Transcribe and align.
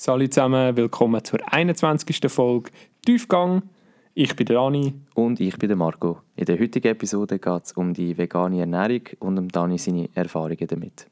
Salut 0.00 0.32
zusammen, 0.32 0.76
willkommen 0.76 1.24
zur 1.24 1.40
21. 1.52 2.30
Folge 2.30 2.70
Tiefgang. 3.04 3.62
Ich 4.14 4.36
bin 4.36 4.46
der 4.46 4.54
Dani. 4.54 4.94
Und 5.16 5.40
ich 5.40 5.58
bin 5.58 5.66
der 5.66 5.76
Marco. 5.76 6.20
In 6.36 6.44
der 6.44 6.56
heutigen 6.60 6.86
Episode 6.86 7.40
geht 7.40 7.64
es 7.64 7.72
um 7.72 7.94
die 7.94 8.16
vegane 8.16 8.60
Ernährung 8.60 9.02
und 9.18 9.38
um 9.38 9.48
Dani 9.48 9.76
seine 9.76 10.08
Erfahrungen 10.14 10.68
damit. 10.68 11.08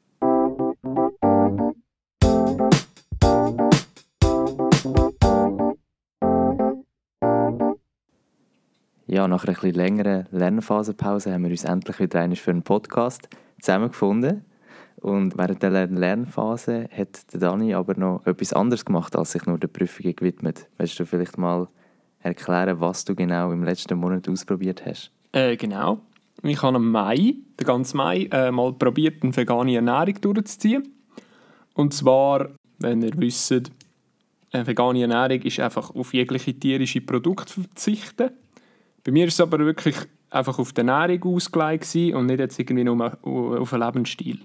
Ja, 9.07 9.27
nach 9.27 9.43
einer 9.43 9.57
etwas 9.57 9.75
längeren 9.75 10.27
Lernphasenpause 10.31 11.33
haben 11.33 11.43
wir 11.43 11.51
uns 11.51 11.65
endlich 11.65 11.99
wieder 11.99 12.33
für 12.37 12.51
einen 12.51 12.63
Podcast 12.63 13.27
zusammengefunden. 13.59 14.45
Und 15.01 15.37
während 15.37 15.61
der 15.61 15.87
Lernphase 15.87 16.89
hat 16.91 17.25
Dani 17.31 17.73
aber 17.73 17.95
noch 17.95 18.25
etwas 18.25 18.53
anderes 18.53 18.83
gemacht, 18.83 19.15
als 19.15 19.31
sich 19.31 19.45
nur 19.45 19.59
der 19.59 19.67
Prüfung 19.67 20.15
gewidmet. 20.15 20.67
Willst 20.77 20.99
du 20.99 21.05
vielleicht 21.05 21.37
mal 21.37 21.67
erklären, 22.19 22.79
was 22.79 23.05
du 23.05 23.15
genau 23.15 23.51
im 23.51 23.63
letzten 23.63 23.97
Monat 23.97 24.27
ausprobiert 24.27 24.85
hast? 24.85 25.11
Äh, 25.31 25.55
genau. 25.55 26.01
Ich 26.43 26.61
habe 26.61 26.77
im 26.77 26.91
Mai, 26.91 27.35
den 27.59 27.65
ganzen 27.65 27.97
Mai, 27.97 28.27
äh, 28.31 28.51
mal 28.51 28.73
probiert, 28.73 29.23
eine 29.23 29.35
vegane 29.35 29.75
Ernährung 29.75 30.19
durchzuziehen. 30.21 30.87
Und 31.73 31.93
zwar, 31.93 32.49
wenn 32.79 33.01
ihr 33.01 33.13
wisst, 33.17 33.71
eine 34.51 34.67
vegane 34.67 35.01
Ernährung 35.01 35.41
ist 35.43 35.59
einfach 35.59 35.93
auf 35.93 36.13
jegliche 36.13 36.53
tierische 36.53 37.01
Produkte 37.01 37.53
verzichten. 37.61 38.31
Bei 39.03 39.11
mir 39.11 39.27
ist 39.27 39.35
es 39.35 39.41
aber 39.41 39.59
wirklich 39.59 39.95
einfach 40.29 40.57
auf 40.59 40.73
die 40.73 40.81
Ernährung 40.81 41.35
ausgelegt 41.35 41.95
und 42.15 42.25
nicht 42.25 42.39
jetzt 42.39 42.59
irgendwie 42.59 42.83
nur 42.83 43.17
auf 43.23 43.73
einen 43.73 43.83
Lebensstil. 43.83 44.39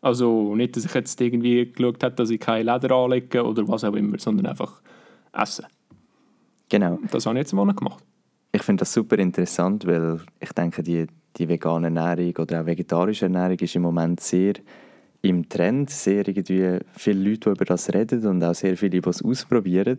Also 0.00 0.54
nicht, 0.54 0.76
dass 0.76 0.84
ich 0.84 0.94
jetzt 0.94 1.20
irgendwie 1.20 1.72
geschaut 1.72 2.02
habe, 2.04 2.14
dass 2.14 2.30
ich 2.30 2.40
kein 2.40 2.66
Leder 2.66 2.94
anlege 2.94 3.44
oder 3.44 3.66
was 3.66 3.84
auch 3.84 3.94
immer, 3.94 4.18
sondern 4.18 4.46
einfach 4.46 4.80
essen. 5.32 5.66
Genau. 6.68 6.98
Das 7.10 7.26
habe 7.26 7.36
ich 7.36 7.42
jetzt 7.42 7.52
im 7.52 7.56
Monat 7.56 7.76
gemacht. 7.76 8.04
Ich 8.52 8.62
finde 8.62 8.82
das 8.82 8.92
super 8.92 9.18
interessant, 9.18 9.86
weil 9.86 10.20
ich 10.40 10.52
denke, 10.52 10.82
die, 10.82 11.06
die 11.36 11.48
vegane 11.48 11.86
Ernährung 11.88 12.34
oder 12.38 12.62
auch 12.62 12.66
vegetarische 12.66 13.26
Ernährung 13.26 13.58
ist 13.58 13.74
im 13.74 13.82
Moment 13.82 14.20
sehr 14.20 14.54
im 15.22 15.48
Trend. 15.48 15.90
Sehr 15.90 16.26
irgendwie 16.26 16.78
viele 16.92 17.30
Leute, 17.30 17.50
die 17.50 17.50
über 17.50 17.64
das 17.64 17.92
reden 17.92 18.24
und 18.26 18.44
auch 18.44 18.54
sehr 18.54 18.76
viele, 18.76 19.00
die 19.00 19.08
es 19.08 19.22
ausprobieren. 19.22 19.98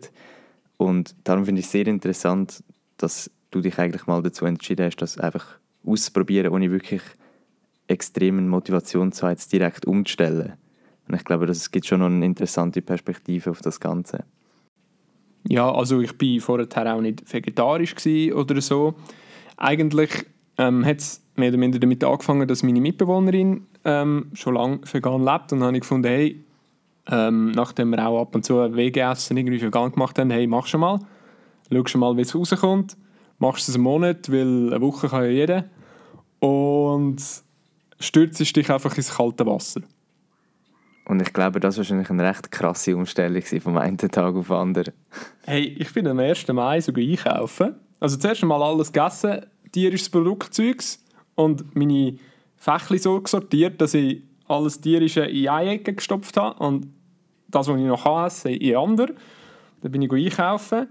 Und 0.76 1.14
darum 1.24 1.44
finde 1.44 1.60
ich 1.60 1.66
es 1.66 1.72
sehr 1.72 1.86
interessant, 1.86 2.64
dass 2.96 3.30
du 3.50 3.60
dich 3.60 3.78
eigentlich 3.78 4.06
mal 4.06 4.22
dazu 4.22 4.46
entschieden 4.46 4.86
hast, 4.86 4.96
das 4.96 5.18
einfach 5.18 5.58
auszuprobieren, 5.84 6.52
ohne 6.52 6.70
wirklich 6.70 7.02
extremen 7.90 8.48
Motivation 8.48 9.12
zu 9.12 9.22
haben, 9.22 9.32
jetzt 9.32 9.52
direkt 9.52 9.86
umzustellen. 9.86 10.54
Und 11.08 11.14
ich 11.14 11.24
glaube, 11.24 11.46
das 11.46 11.70
gibt 11.70 11.86
schon 11.86 12.00
noch 12.00 12.06
eine 12.06 12.24
interessante 12.24 12.82
Perspektive 12.82 13.50
auf 13.50 13.60
das 13.60 13.80
Ganze. 13.80 14.24
Ja, 15.48 15.72
also 15.72 16.00
ich 16.00 16.16
bin 16.16 16.40
vorher 16.40 16.94
auch 16.94 17.00
nicht 17.00 17.32
vegetarisch 17.32 17.94
oder 18.32 18.60
so. 18.60 18.94
Eigentlich 19.56 20.10
ähm, 20.58 20.84
hat 20.84 20.98
es 20.98 21.22
mehr 21.36 21.48
oder 21.48 21.58
minder 21.58 21.78
damit 21.78 22.04
angefangen, 22.04 22.46
dass 22.46 22.62
meine 22.62 22.80
Mitbewohnerin 22.80 23.66
ähm, 23.84 24.30
schon 24.34 24.54
lange 24.54 24.80
vegan 24.90 25.24
lebt. 25.24 25.52
Und 25.52 25.60
dann 25.60 25.68
habe 25.68 25.76
ich 25.76 25.80
gefunden, 25.80 26.08
hey, 26.08 26.44
ähm, 27.10 27.50
nachdem 27.52 27.90
wir 27.90 28.06
auch 28.06 28.20
ab 28.20 28.34
und 28.34 28.44
zu 28.44 28.56
Wege-Essen 28.74 29.36
irgendwie 29.36 29.60
vegan 29.60 29.90
gemacht 29.90 30.18
haben, 30.18 30.30
hey, 30.30 30.46
mach 30.46 30.66
schon 30.66 30.80
mal. 30.80 31.00
Schau 31.72 31.86
schon 31.86 32.00
mal, 32.00 32.16
wie 32.16 32.22
es 32.22 32.34
rauskommt. 32.34 32.96
Machst 33.38 33.68
es 33.68 33.74
einen 33.74 33.84
Monat, 33.84 34.30
weil 34.30 34.68
eine 34.68 34.80
Woche 34.80 35.08
kann 35.08 35.24
ja 35.24 35.30
jeder. 35.30 35.64
Und 36.40 37.22
stürzt 38.00 38.56
dich 38.56 38.70
einfach 38.70 38.96
ins 38.96 39.14
kalte 39.14 39.46
Wasser. 39.46 39.82
Und 41.04 41.20
ich 41.20 41.32
glaube, 41.32 41.60
das 41.60 41.74
war 41.74 41.78
wahrscheinlich 41.78 42.10
eine 42.10 42.28
recht 42.28 42.50
krasse 42.50 42.96
Umstellung 42.96 43.42
vom 43.42 43.76
einen 43.76 43.98
Tag 43.98 44.34
auf 44.34 44.46
den 44.46 44.56
anderen. 44.56 44.94
Hey, 45.44 45.76
ich 45.78 45.92
bin 45.92 46.06
am 46.06 46.18
1. 46.18 46.48
Mai 46.48 46.80
sogar 46.80 47.04
einkaufen. 47.04 47.74
Also 47.98 48.16
zuerst 48.16 48.42
einmal 48.42 48.62
alles 48.62 48.92
gegessen, 48.92 49.46
tierisches 49.72 50.08
Produktzeugs 50.08 51.04
und 51.34 51.74
meine 51.74 52.16
Fächli 52.56 52.98
so 52.98 53.20
gesortiert, 53.20 53.80
dass 53.80 53.94
ich 53.94 54.22
alles 54.46 54.80
tierische 54.80 55.22
in 55.22 55.48
eine 55.48 55.70
Ecke 55.72 55.94
gestopft 55.94 56.36
habe 56.36 56.58
und 56.64 56.86
das, 57.48 57.68
was 57.68 57.76
ich 57.76 57.86
noch 57.86 58.26
essen 58.26 58.52
in 58.52 58.76
andere. 58.76 59.14
Dann 59.82 59.92
bin 59.92 60.02
ich 60.02 60.12
einkaufen 60.12 60.88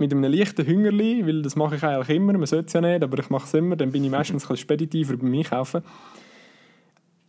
mit 0.00 0.12
einem 0.12 0.24
leichten 0.24 0.66
Hüngerli, 0.66 1.26
weil 1.26 1.42
das 1.42 1.56
mache 1.56 1.76
ich 1.76 1.84
eigentlich 1.84 2.16
immer, 2.16 2.32
man 2.32 2.46
sollte 2.46 2.66
es 2.66 2.72
ja 2.72 2.80
nicht, 2.80 3.02
aber 3.02 3.18
ich 3.18 3.30
mache 3.30 3.46
es 3.46 3.54
immer, 3.54 3.76
dann 3.76 3.92
bin 3.92 4.02
ich 4.02 4.10
meistens 4.10 4.44
ein 4.44 4.48
bisschen 4.48 4.56
speditiver 4.56 5.16
beim 5.16 5.32
Einkaufen. 5.32 5.82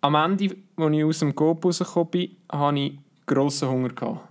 Am 0.01 0.15
Ende, 0.15 0.55
als 0.77 0.93
ich 0.95 1.03
aus 1.03 1.19
dem 1.19 1.35
Coop 1.35 1.63
rausgekommen 1.63 2.09
bin, 2.09 2.35
hatte 2.51 2.79
ich 2.79 2.97
grossen 3.27 3.69
Hunger. 3.69 3.89
Gehabt. 3.89 4.21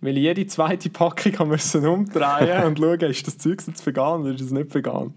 Weil 0.00 0.16
ich 0.16 0.22
jede 0.22 0.46
zweite 0.46 0.88
Packung 0.90 1.48
musste 1.48 1.88
umdrehen 1.88 2.64
und 2.64 2.78
schauen, 2.80 3.00
ist 3.00 3.26
das 3.26 3.38
Zeug 3.38 3.62
jetzt 3.66 3.84
vegan 3.86 4.22
oder 4.22 4.34
ist 4.34 4.40
es 4.40 4.50
nicht 4.50 4.74
vegan. 4.74 5.14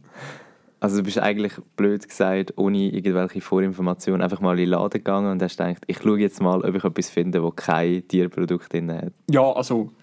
Also 0.82 0.98
du 0.98 1.04
bist 1.04 1.18
eigentlich, 1.18 1.54
blöd 1.78 2.08
gesagt, 2.08 2.58
ohne 2.58 2.90
irgendwelche 2.90 3.40
Vorinformationen 3.40 4.22
einfach 4.22 4.42
mal 4.42 4.60
in 4.60 4.66
den 4.66 4.70
Laden 4.72 4.90
gegangen 4.90 5.32
und 5.32 5.42
hast 5.42 5.58
gedacht, 5.58 5.84
ich 5.88 6.00
schaue 6.00 6.20
jetzt 6.20 6.42
mal, 6.42 6.62
ob 6.62 6.76
ich 6.76 6.84
etwas 6.84 7.10
finde, 7.10 7.40
das 7.40 7.56
kein 7.56 8.06
Tierprodukt 8.06 8.74
drin 8.74 8.92
hat. 8.92 9.14
Ja, 9.32 9.50
also 9.54 9.94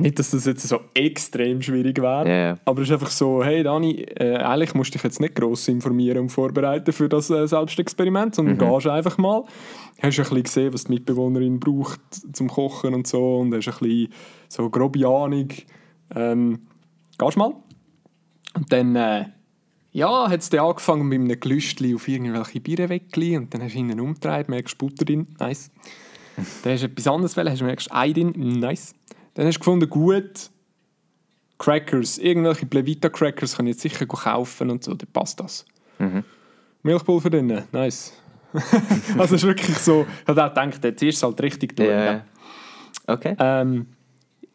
nicht, 0.00 0.18
dass 0.18 0.30
das 0.30 0.44
jetzt 0.44 0.66
so 0.66 0.80
extrem 0.94 1.62
schwierig 1.62 2.00
wäre, 2.00 2.26
yeah. 2.26 2.58
aber 2.64 2.82
es 2.82 2.88
ist 2.88 2.94
einfach 2.94 3.10
so, 3.10 3.42
hey 3.44 3.62
Dani, 3.62 4.02
äh, 4.02 4.36
eigentlich 4.36 4.74
musst 4.74 4.90
du 4.90 4.98
dich 4.98 5.04
jetzt 5.04 5.20
nicht 5.20 5.34
gross 5.34 5.68
informieren 5.68 6.18
und 6.18 6.28
vorbereiten 6.30 6.92
für 6.92 7.08
das 7.08 7.30
äh, 7.30 7.46
Selbstexperiment, 7.46 8.34
sondern 8.34 8.56
mhm. 8.56 8.72
gehst 8.72 8.86
einfach 8.86 9.18
mal. 9.18 9.44
Hast 10.02 10.18
ein 10.18 10.24
bisschen 10.24 10.42
gesehen, 10.42 10.74
was 10.74 10.84
die 10.84 10.92
Mitbewohnerin 10.92 11.58
braucht 11.58 12.00
zum 12.32 12.48
Kochen 12.48 12.94
und 12.94 13.06
so 13.06 13.38
und 13.38 13.54
hast 13.54 13.68
ein 13.68 13.78
bisschen 13.78 14.12
so 14.48 14.68
grobe 14.70 15.06
Ahnung. 15.06 15.48
Ähm, 16.14 16.60
gehst 17.18 17.36
mal. 17.36 17.54
Und 18.54 18.72
dann, 18.72 18.96
äh, 18.96 19.26
ja, 19.92 20.28
hat 20.28 20.40
es 20.40 20.50
dann 20.50 20.60
angefangen 20.60 21.08
mit 21.08 21.20
einem 21.20 21.40
Gelüstli 21.40 21.94
auf 21.94 22.08
irgendwelche 22.08 22.60
Bierenweckli 22.60 23.36
und 23.36 23.52
dann 23.52 23.62
hast 23.62 23.72
du 23.72 23.78
hinten 23.78 24.00
umgedreht, 24.00 24.48
merkst 24.48 24.78
Butter 24.78 25.04
drin, 25.04 25.26
nice. 25.38 25.70
dann 26.62 26.72
hast 26.72 26.82
du 26.82 26.86
etwas 26.86 27.06
anderes 27.06 27.36
wollen, 27.36 27.50
hast 27.50 27.60
du 27.60 27.64
merkst 27.64 27.92
Ei 27.92 28.12
drin, 28.12 28.32
nice. 28.36 28.94
Dann 29.36 29.46
hast 29.46 29.56
du 29.56 29.60
gefunden, 29.60 29.88
gut, 29.88 30.50
Crackers, 31.58 32.16
irgendwelche 32.16 32.64
Plevita-Crackers 32.64 33.56
kann 33.56 33.66
ich 33.66 33.74
jetzt 33.74 33.82
sicher 33.82 34.06
kaufen 34.06 34.70
und 34.70 34.82
so, 34.82 34.94
dann 34.94 35.08
passt 35.12 35.38
das. 35.40 35.66
Mhm. 35.98 36.24
Milchpulver 36.82 37.28
drin, 37.28 37.62
nice. 37.70 38.14
also 39.18 39.34
es 39.34 39.42
ist 39.42 39.44
wirklich 39.44 39.76
so, 39.76 40.06
ich 40.22 40.28
habe 40.28 40.42
auch 40.42 40.48
gedacht, 40.54 40.84
jetzt 40.84 41.02
ist 41.02 41.16
es 41.16 41.22
halt 41.22 41.40
richtig 41.42 41.76
durch. 41.76 41.88
Yeah. 41.88 42.24
Okay. 43.06 43.36
Ähm, 43.38 43.86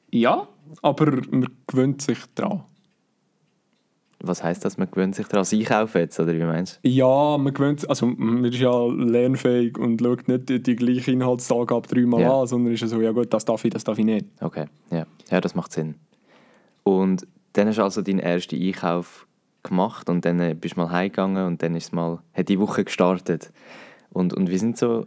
ja, 0.10 0.48
aber 0.82 1.12
man 1.30 1.48
gewöhnt 1.68 2.02
sich 2.02 2.18
daran. 2.34 2.64
Was 4.24 4.44
heisst 4.44 4.64
das, 4.66 4.78
man 4.78 4.90
gewöhnt 4.90 5.16
sich 5.16 5.28
daran? 5.28 5.46
Einkaufen 5.52 5.98
jetzt, 6.00 6.20
oder 6.20 6.34
wie 6.34 6.44
meinst 6.44 6.80
du? 6.84 6.90
Ja, 6.90 7.38
man 7.38 7.54
gewöhnt 7.54 7.90
also 7.90 8.06
man 8.06 8.46
ist 8.46 8.60
ja 8.60 8.86
lernfähig 8.86 9.78
und 9.78 10.02
schaut 10.02 10.28
nicht 10.28 10.50
die, 10.50 10.62
die 10.62 10.76
gleiche 10.76 11.12
Inhaltsangabe 11.12 11.88
dreimal 11.88 12.22
ja. 12.22 12.42
an, 12.42 12.48
sondern 12.48 12.74
ist 12.74 12.88
so, 12.88 13.02
ja 13.02 13.12
gut, 13.12 13.34
das 13.34 13.46
darf 13.46 13.66
ich, 13.66 13.72
das 13.72 13.84
darf 13.84 13.98
ich 13.98 14.06
nicht. 14.06 14.26
Okay, 14.40 14.66
ja, 14.92 15.06
ja 15.30 15.42
das 15.42 15.56
macht 15.56 15.72
Sinn. 15.72 15.96
Und 16.84 17.28
dann 17.54 17.68
hast 17.68 17.78
du 17.78 17.84
also 17.84 18.02
deinen 18.02 18.20
ersten 18.20 18.62
Einkauf 18.62 19.28
gemacht 19.64 20.10
und 20.10 20.26
dann 20.26 20.40
äh, 20.40 20.56
bist 20.60 20.76
du 20.76 20.82
mal 20.82 20.92
heimgegangen 20.92 21.46
und 21.46 21.62
dann 21.62 21.76
ist 21.76 21.94
mal, 21.94 22.20
hat 22.34 22.50
die 22.50 22.60
Woche 22.60 22.84
gestartet. 22.84 23.52
Und, 24.12 24.34
und 24.34 24.50
wie 24.50 24.58
sind 24.58 24.78
so... 24.78 25.06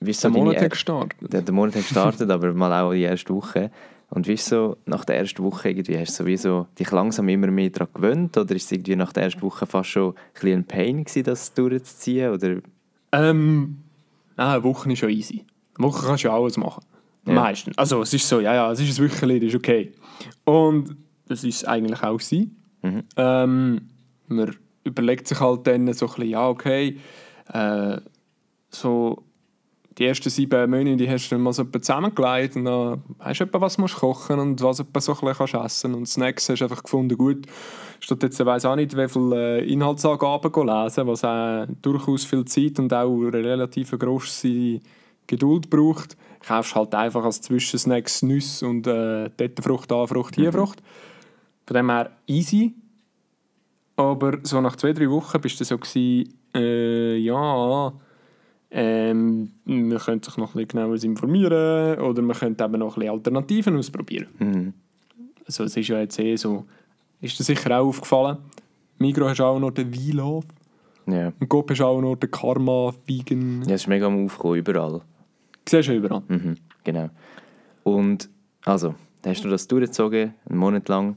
Wie 0.00 0.10
ist 0.10 0.20
so 0.20 0.28
der 0.28 0.42
Monat 0.42 0.60
hat 0.60 0.70
gestartet. 0.70 1.32
Der, 1.32 1.42
der 1.42 1.54
Monat 1.54 1.76
hat 1.76 1.82
gestartet, 1.82 2.30
aber 2.30 2.52
mal 2.52 2.72
auch 2.82 2.92
die 2.92 3.02
erste 3.02 3.34
Woche. 3.34 3.70
Und 4.10 4.28
wie 4.28 4.34
ist 4.34 4.46
so, 4.46 4.76
nach 4.86 5.04
der 5.04 5.18
ersten 5.18 5.42
Woche 5.42 5.70
irgendwie, 5.70 5.98
hast 5.98 6.18
du 6.18 6.22
sowieso 6.24 6.66
dich 6.78 6.90
langsam 6.90 7.28
immer 7.28 7.48
mehr 7.48 7.70
daran 7.70 7.92
gewöhnt 7.92 8.36
oder 8.36 8.54
ist 8.54 8.66
es 8.66 8.72
irgendwie 8.72 8.96
nach 8.96 9.12
der 9.12 9.24
ersten 9.24 9.42
Woche 9.42 9.66
fast 9.66 9.90
schon 9.90 10.14
ein, 10.42 10.52
ein 10.52 10.64
Pain 10.64 11.04
gewesen, 11.04 11.24
das 11.24 11.52
durchzuziehen? 11.52 12.32
Oder? 12.32 12.58
Ähm, 13.12 13.78
nein, 14.36 14.48
eine 14.48 14.64
Woche 14.64 14.92
ist 14.92 14.98
schon 14.98 15.10
easy. 15.10 15.44
Eine 15.76 15.88
Woche 15.88 16.06
kannst 16.06 16.24
du 16.24 16.28
ja 16.28 16.34
alles 16.34 16.56
machen. 16.56 16.84
Ja. 17.26 17.32
Meistens. 17.32 17.76
Also 17.78 18.02
es 18.02 18.12
ist 18.12 18.28
so, 18.28 18.40
ja, 18.40 18.54
ja, 18.54 18.70
es 18.70 18.80
ist 18.80 18.98
ein 18.98 19.04
Wöchchen, 19.04 19.40
das 19.40 19.48
ist 19.48 19.54
okay. 19.54 19.92
Und 20.44 20.96
das 21.26 21.42
ist 21.42 21.66
eigentlich 21.66 22.02
auch 22.02 22.20
sie. 22.20 22.50
Mhm. 22.82 23.02
Ähm, 23.16 23.88
man 24.28 24.54
überlegt 24.84 25.26
sich 25.26 25.40
halt 25.40 25.66
dann 25.66 25.92
so 25.92 26.06
ein 26.06 26.12
bisschen, 26.12 26.28
ja, 26.28 26.48
okay, 26.48 26.98
äh, 27.52 27.98
so 28.68 29.24
die 29.98 30.06
ersten 30.06 30.30
sieben 30.30 30.70
Monate 30.70 30.96
die 30.96 31.08
hast 31.08 31.28
du 31.28 31.36
dann 31.36 31.42
mal 31.42 31.52
so 31.52 31.64
zusammengelegt 31.64 32.56
und 32.56 32.64
dann 32.64 33.02
weißt 33.18 33.40
du 33.40 33.44
etwa, 33.44 33.60
was 33.60 33.76
du 33.76 33.86
kochen 33.86 34.40
und 34.40 34.60
was 34.62 34.78
du 34.78 34.82
so 34.82 34.88
ein 34.88 34.92
bisschen 34.92 35.34
kannst 35.34 35.54
essen 35.54 35.94
und 35.94 36.06
Snacks 36.06 36.48
hast 36.48 36.60
du 36.60 36.64
einfach 36.64 36.82
gefunden, 36.82 37.16
gut, 37.16 37.46
statt 38.00 38.22
jetzt 38.22 38.40
ich 38.40 38.46
weiss 38.46 38.64
auch 38.64 38.76
nicht, 38.76 38.96
wie 38.96 39.08
viele 39.08 39.60
äh, 39.60 39.72
Inhaltsangaben 39.72 40.66
lesen, 40.66 41.06
was 41.06 41.24
auch 41.24 41.66
durchaus 41.82 42.24
viel 42.24 42.44
Zeit 42.44 42.78
und 42.78 42.92
auch 42.92 43.14
eine 43.14 43.32
relativ 43.32 43.92
grosse 43.98 44.80
Geduld 45.26 45.70
braucht, 45.70 46.16
kaufst 46.46 46.74
halt 46.74 46.94
einfach 46.94 47.24
als 47.24 47.40
Zwischensnacks 47.40 48.22
Nüsse 48.22 48.66
und 48.66 48.86
äh, 48.86 49.30
dort 49.36 49.62
Frucht, 49.62 49.90
da 49.90 50.06
Frucht, 50.06 50.34
hier 50.34 50.48
mhm. 50.48 50.56
Frucht. 50.56 50.82
Von 51.66 51.76
dem 51.76 51.90
her 51.90 52.10
easy. 52.26 52.74
Aber 53.96 54.38
so 54.42 54.60
nach 54.60 54.76
zwei, 54.76 54.92
drei 54.92 55.08
Wochen 55.08 55.40
bist 55.40 55.60
du 55.60 55.64
so 55.64 55.78
gewesen, 55.78 56.34
äh, 56.54 57.16
ja, 57.16 57.92
Ähm, 58.76 59.52
man 59.64 59.98
könnte 59.98 60.28
sich 60.28 60.36
noch 60.36 60.54
ein 60.56 60.66
bisschen 60.66 60.68
genauer 60.80 61.02
informieren 61.04 62.00
oder 62.00 62.22
man 62.22 62.36
könnte 62.36 62.64
eben 62.64 62.78
noch 62.80 62.96
ein 62.96 63.00
bisschen 63.00 63.12
Alternativen 63.12 63.76
ausprobieren. 63.76 64.26
Mhm. 64.40 64.72
Also 65.46 65.62
es 65.64 65.76
ist 65.76 65.86
ja 65.88 66.00
jetzt 66.00 66.18
eh 66.18 66.34
so, 66.34 66.64
ist 67.20 67.38
dir 67.38 67.44
sicher 67.44 67.78
auch 67.78 67.86
aufgefallen, 67.86 68.38
Migros 68.98 69.30
hast 69.30 69.40
auch 69.42 69.60
noch 69.60 69.70
den 69.70 69.94
V-Love 69.94 70.46
Ja. 71.06 71.32
und 71.38 71.48
Coop 71.48 71.70
hast 71.70 71.82
auch 71.82 72.00
noch 72.00 72.16
den 72.16 72.30
Karma 72.32 72.92
Vegan. 73.06 73.62
ja, 73.66 73.74
es 73.76 73.82
ist 73.82 73.86
mega 73.86 74.06
am 74.06 74.24
Aufkommen, 74.24 74.56
überall. 74.56 75.02
Siehst 75.68 75.88
du 75.88 75.94
überall. 75.94 76.22
Mhm, 76.28 76.56
genau. 76.82 77.10
Und 77.84 78.28
also, 78.64 78.94
hast 79.24 79.44
du 79.44 79.48
das 79.50 79.68
durchgezogen, 79.68 80.34
einen 80.48 80.58
Monat 80.58 80.88
lang. 80.88 81.16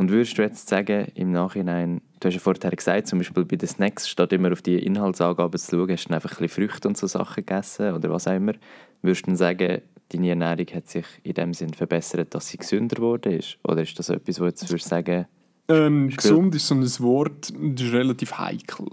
Und 0.00 0.10
würdest 0.10 0.38
du 0.38 0.42
jetzt 0.42 0.66
sagen, 0.66 1.08
im 1.14 1.30
Nachhinein, 1.30 2.00
du 2.20 2.28
hast 2.28 2.32
ja 2.32 2.40
vorher 2.40 2.70
gesagt, 2.70 3.06
zum 3.06 3.18
Beispiel 3.18 3.44
bei 3.44 3.56
den 3.56 3.68
Snacks, 3.68 4.08
statt 4.08 4.32
immer 4.32 4.50
auf 4.50 4.62
die 4.62 4.78
Inhaltsangaben 4.78 5.60
zu 5.60 5.76
schauen, 5.76 5.90
hast 5.90 6.08
du 6.08 6.14
einfach 6.14 6.30
ein 6.30 6.46
bisschen 6.46 6.68
Früchte 6.68 6.88
und 6.88 6.96
so 6.96 7.06
Sachen 7.06 7.44
gegessen 7.44 7.92
oder 7.92 8.08
was 8.08 8.26
auch 8.26 8.34
immer. 8.34 8.54
Würdest 9.02 9.26
du 9.26 9.26
dann 9.26 9.36
sagen, 9.36 9.82
deine 10.08 10.28
Ernährung 10.30 10.66
hat 10.72 10.88
sich 10.88 11.04
in 11.22 11.34
dem 11.34 11.52
Sinn 11.52 11.74
verbessert, 11.74 12.34
dass 12.34 12.48
sie 12.48 12.56
gesünder 12.56 12.96
geworden 12.96 13.34
ist? 13.34 13.58
Oder 13.62 13.82
ist 13.82 13.98
das 13.98 14.08
etwas, 14.08 14.40
wo 14.40 14.44
du 14.44 14.48
jetzt 14.48 14.70
würdest 14.70 14.88
sagen, 14.88 15.26
Ähm, 15.68 16.08
gesund 16.08 16.54
ist 16.54 16.66
so 16.66 16.76
ein 16.76 17.00
Wort, 17.00 17.52
das 17.52 17.86
ist 17.86 17.92
relativ 17.92 18.38
heikel. 18.38 18.86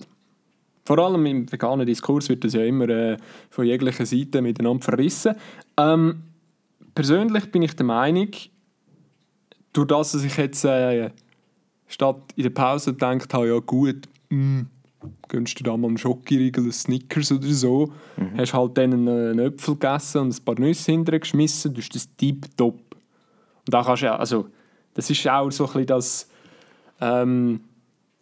Vor 0.84 1.00
allem 1.00 1.26
im 1.26 1.50
veganen 1.50 1.88
Diskurs 1.88 2.28
wird 2.28 2.44
das 2.44 2.52
ja 2.52 2.66
immer 2.66 2.90
äh, 2.90 3.18
von 3.50 3.66
jeglicher 3.66 4.06
Seite 4.06 4.42
miteinander 4.42 4.84
verrissen. 4.84 5.36
Ähm, 5.78 6.24
persönlich 6.94 7.50
bin 7.50 7.62
ich 7.62 7.78
der 7.78 7.86
Meinung, 7.86 8.32
durch 9.74 9.88
das, 9.88 10.12
dass 10.12 10.24
ich 10.24 10.36
jetzt 10.38 10.64
äh, 10.66 11.12
statt 11.88 12.18
in 12.36 12.44
der 12.44 12.50
Pause 12.50 12.94
gedacht 12.94 13.34
habe, 13.34 13.48
ja 13.50 13.60
gut, 13.60 14.08
mh, 14.30 14.66
gönnst 15.28 15.60
du 15.60 15.64
da 15.64 15.78
mal 15.78 15.88
einen 15.88 15.98
Schokoriegel, 15.98 16.64
einen 16.64 16.72
Snickers 16.72 17.32
oder 17.32 17.48
so, 17.48 17.94
hast 18.38 18.54
halt 18.54 18.78
dann 18.78 18.94
einen, 18.94 19.08
einen 19.08 19.40
Äpfel 19.40 19.76
gegessen 19.76 20.22
und 20.22 20.40
ein 20.40 20.46
paar 20.46 20.60
Nüsse 20.60 20.92
hinterher 20.92 21.20
geschmissen, 21.20 21.74
das 21.74 21.86
ist 21.86 21.96
das 21.96 22.16
tipptopp. 22.16 22.80
Und 22.80 23.74
da 23.74 23.84
kannst 23.84 24.02
du 24.02 24.08
ja, 24.08 24.16
also, 24.16 24.48
das 24.94 25.10
ist 25.10 25.28
auch 25.28 25.52
so 25.52 25.66
ein 25.66 25.72
bisschen 25.72 25.86
das 25.88 26.30
ähm, 27.00 27.62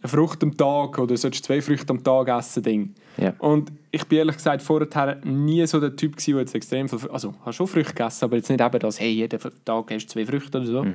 eine 0.05 0.09
Frucht 0.09 0.43
am 0.43 0.55
Tag 0.55 0.97
oder 0.99 1.15
solltest 1.17 1.45
zwei 1.45 1.61
Früchte 1.61 1.89
am 1.91 2.03
Tag 2.03 2.27
essen 2.29 2.63
Ding. 2.63 2.95
Ja. 3.17 3.33
Und 3.39 3.71
ich 3.91 4.05
bin 4.05 4.19
ehrlich 4.19 4.35
gesagt 4.37 4.61
vorher 4.61 5.19
nie 5.25 5.65
so 5.67 5.79
der 5.79 5.95
Typ 5.95 6.13
gewesen, 6.13 6.31
der 6.33 6.41
jetzt 6.41 6.55
extrem 6.55 6.87
viel, 6.89 7.09
also 7.09 7.33
habe 7.41 7.53
schon 7.53 7.67
Früchte 7.67 7.93
gegessen, 7.93 8.25
aber 8.25 8.37
jetzt 8.37 8.49
nicht 8.49 8.61
eben 8.61 8.79
das, 8.79 8.99
hey, 8.99 9.11
jeden 9.11 9.39
Tag 9.39 9.91
hast 9.91 10.05
du 10.05 10.07
zwei 10.13 10.25
Früchte 10.25 10.57
oder 10.59 10.67
so. 10.67 10.85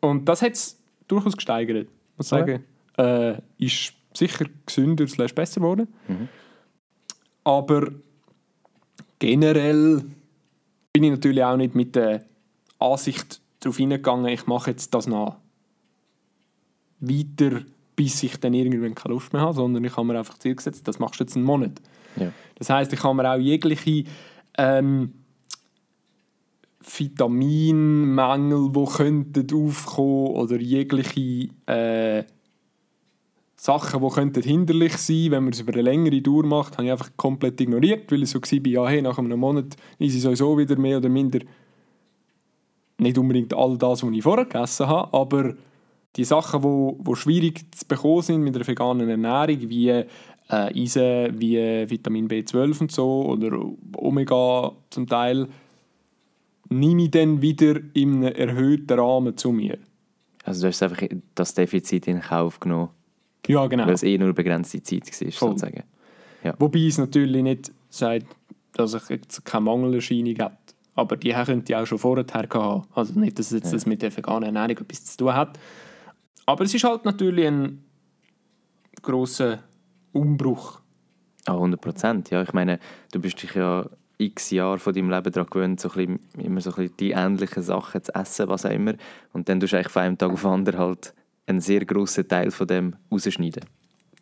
Und 0.00 0.28
das 0.28 0.42
hat 0.42 0.52
es 0.52 0.78
durchaus 1.08 1.34
gesteigert, 1.36 1.88
muss 2.16 2.30
Ja. 2.30 2.38
sagen. 2.38 2.64
Äh, 2.96 3.38
ist 3.58 3.92
sicher 4.14 4.46
gesünder, 4.66 5.06
slash 5.08 5.34
besser 5.34 5.60
geworden. 5.60 5.88
Aber 7.42 7.88
generell 9.18 10.04
bin 10.92 11.02
ich 11.04 11.10
natürlich 11.10 11.42
auch 11.42 11.56
nicht 11.56 11.74
mit 11.74 11.96
der 11.96 12.24
Ansicht 12.78 13.40
darauf 13.60 13.76
hineingegangen, 13.76 14.26
ich 14.26 14.46
mache 14.46 14.70
jetzt 14.70 14.94
das 14.94 15.06
noch 15.06 15.36
weiter, 17.00 17.62
bis 17.96 18.22
ich 18.22 18.38
dann 18.38 18.54
irgendwann 18.54 18.94
keine 18.94 19.14
Lust 19.14 19.32
mehr 19.32 19.42
habe, 19.42 19.54
sondern 19.54 19.84
ich 19.84 19.96
habe 19.96 20.06
mir 20.06 20.18
einfach 20.18 20.38
Ziel 20.38 20.54
gesetzt, 20.54 20.86
das 20.86 20.98
machst 20.98 21.20
du 21.20 21.24
jetzt 21.24 21.36
einen 21.36 21.44
Monat. 21.44 21.80
ja, 22.16 22.32
Das 22.56 22.70
heißt, 22.70 22.92
ich 22.92 23.02
habe 23.02 23.14
mir 23.14 23.30
auch 23.30 23.38
jegliche 23.38 24.04
ähm, 24.58 25.12
Vitaminmängel, 26.80 28.70
die 28.70 28.84
könnten 28.84 29.46
aufkommen 29.54 30.34
oder 30.36 30.60
jegliche 30.60 31.48
äh, 31.66 32.24
Sachen, 33.56 34.02
die 34.02 34.08
könnten 34.08 34.42
hinderlich 34.42 34.96
sein, 34.98 35.30
wenn 35.30 35.44
man 35.44 35.52
es 35.52 35.60
über 35.60 35.72
eine 35.72 35.82
längere 35.82 36.20
Dauer 36.20 36.44
macht, 36.44 36.74
habe 36.74 36.84
ich 36.84 36.92
einfach 36.92 37.10
komplett 37.16 37.60
ignoriert, 37.60 38.12
weil 38.12 38.22
ich 38.22 38.30
so 38.30 38.40
war, 38.40 38.66
ja, 38.66 38.86
hey, 38.86 39.00
nach 39.00 39.18
einem 39.18 39.40
Monat 39.40 39.76
ist 39.98 40.14
es 40.14 40.22
sowieso 40.22 40.58
wieder 40.58 40.76
mehr 40.76 40.98
oder 40.98 41.08
minder 41.08 41.40
nicht 42.98 43.18
unbedingt 43.18 43.54
all 43.54 43.76
das, 43.76 44.02
was 44.02 44.12
ich 44.12 44.22
vorher 44.22 44.44
gegessen 44.44 44.86
habe, 44.86 45.16
aber 45.16 45.54
die 46.16 46.24
Sachen, 46.24 46.62
wo, 46.62 46.96
wo 47.00 47.14
schwierig 47.14 47.64
zu 47.74 47.86
bekommen 47.86 48.22
sind 48.22 48.42
mit 48.42 48.54
einer 48.54 48.66
veganen 48.66 49.08
Ernährung, 49.08 49.68
wie 49.68 49.88
äh, 49.90 50.06
Eisen, 50.48 51.40
wie 51.40 51.56
Vitamin 51.88 52.28
B12 52.28 52.80
und 52.82 52.92
so 52.92 53.24
oder 53.26 53.58
Omega 53.96 54.72
zum 54.90 55.06
Teil, 55.06 55.48
nehme 56.68 57.04
ich 57.04 57.10
dann 57.10 57.40
wieder 57.42 57.80
in 57.94 58.24
einem 58.24 58.34
erhöhten 58.34 58.98
Rahmen 58.98 59.36
zu 59.36 59.52
mir. 59.52 59.78
also 60.44 60.62
du 60.62 60.68
hast 60.68 60.82
einfach 60.82 61.02
das 61.34 61.54
Defizit 61.54 62.06
in 62.06 62.20
Kauf 62.20 62.60
genommen, 62.60 62.90
Ja, 63.46 63.66
genau. 63.66 63.86
weil 63.86 63.94
es 63.94 64.02
eh 64.02 64.16
nur 64.18 64.26
eine 64.28 64.34
begrenzte 64.34 64.82
Zeit 64.82 65.06
war, 65.06 65.32
Voll. 65.32 65.48
sozusagen. 65.50 65.82
Wobei 66.58 66.80
es 66.80 66.98
natürlich 66.98 67.42
nicht 67.42 67.72
sagt, 67.88 68.26
dass 68.74 68.92
ich 68.94 69.08
jetzt 69.08 69.44
keine 69.44 69.64
Mangelerscheinung 69.64 70.38
habe. 70.38 70.56
Aber 70.94 71.16
die 71.16 71.32
könnte 71.32 71.72
ich 71.72 71.76
auch 71.76 71.86
schon 71.86 71.98
vorher 71.98 72.24
haben. 72.32 72.82
Also 72.94 73.18
nicht, 73.18 73.38
dass 73.38 73.50
jetzt 73.50 73.72
das 73.72 73.86
mit 73.86 74.02
der 74.02 74.14
veganen 74.16 74.54
Ernährung 74.54 74.84
etwas 74.84 75.04
zu 75.06 75.16
tun 75.16 75.34
hat. 75.34 75.58
Aber 76.46 76.64
es 76.64 76.74
ist 76.74 76.84
halt 76.84 77.04
natürlich 77.04 77.46
ein 77.46 77.84
grosser 79.02 79.62
Umbruch. 80.12 80.80
Ah, 81.46 81.54
100 81.54 81.80
Prozent. 81.80 82.30
Ja, 82.30 82.42
ich 82.42 82.52
meine, 82.52 82.78
du 83.12 83.20
bist 83.20 83.42
dich 83.42 83.54
ja 83.54 83.86
x 84.18 84.50
Jahre 84.50 84.78
von 84.78 84.94
deinem 84.94 85.10
Leben 85.10 85.32
daran 85.32 85.50
gewöhnt, 85.50 85.80
so 85.80 85.90
ein 85.90 85.94
bisschen, 85.94 86.44
immer 86.44 86.60
so 86.60 86.70
ein 86.70 86.76
bisschen 86.76 86.96
die 86.98 87.10
ähnlichen 87.10 87.62
Sachen 87.62 88.02
zu 88.02 88.14
essen, 88.14 88.48
was 88.48 88.64
auch 88.64 88.70
immer. 88.70 88.94
Und 89.32 89.48
dann 89.48 89.60
tust 89.60 89.72
du 89.72 89.76
eigentlich 89.76 89.92
von 89.92 90.02
einem 90.02 90.18
Tag 90.18 90.30
auf 90.32 90.42
den 90.42 90.50
anderen 90.50 90.78
halt 90.78 91.14
einen 91.46 91.60
sehr 91.60 91.84
grossen 91.84 92.26
Teil 92.28 92.50
von 92.50 92.66
dem 92.66 92.96
rausschneiden. 93.10 93.64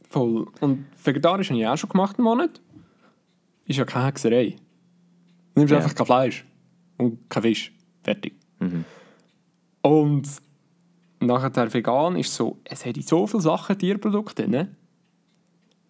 Voll. 0.08 0.46
Und 0.60 0.86
vegetarisch 1.04 1.50
habe 1.50 1.60
ich 1.60 1.66
auch 1.66 1.76
schon 1.76 1.90
gemacht, 1.90 2.16
einen 2.18 2.24
Monat. 2.24 2.60
Ist 3.66 3.78
ja 3.78 3.84
keine 3.84 4.06
Hexerei. 4.06 4.56
Du 5.54 5.60
nimmst 5.60 5.70
Ja. 5.72 5.78
einfach 5.78 5.94
kein 5.94 6.06
Fleisch 6.06 6.44
und 6.98 7.28
kein 7.30 7.42
Fisch. 7.42 7.72
Fertig. 8.02 8.34
Mhm. 8.58 8.84
Und 9.82 10.28
nachher 11.26 11.72
vegan 11.72 12.16
ist 12.16 12.34
so, 12.34 12.58
es 12.64 12.84
hat 12.86 12.96
in 12.96 13.02
so 13.02 13.26
viele 13.26 13.42
Sachen 13.42 13.78
Tierprodukte 13.78 14.48
drin. 14.48 14.68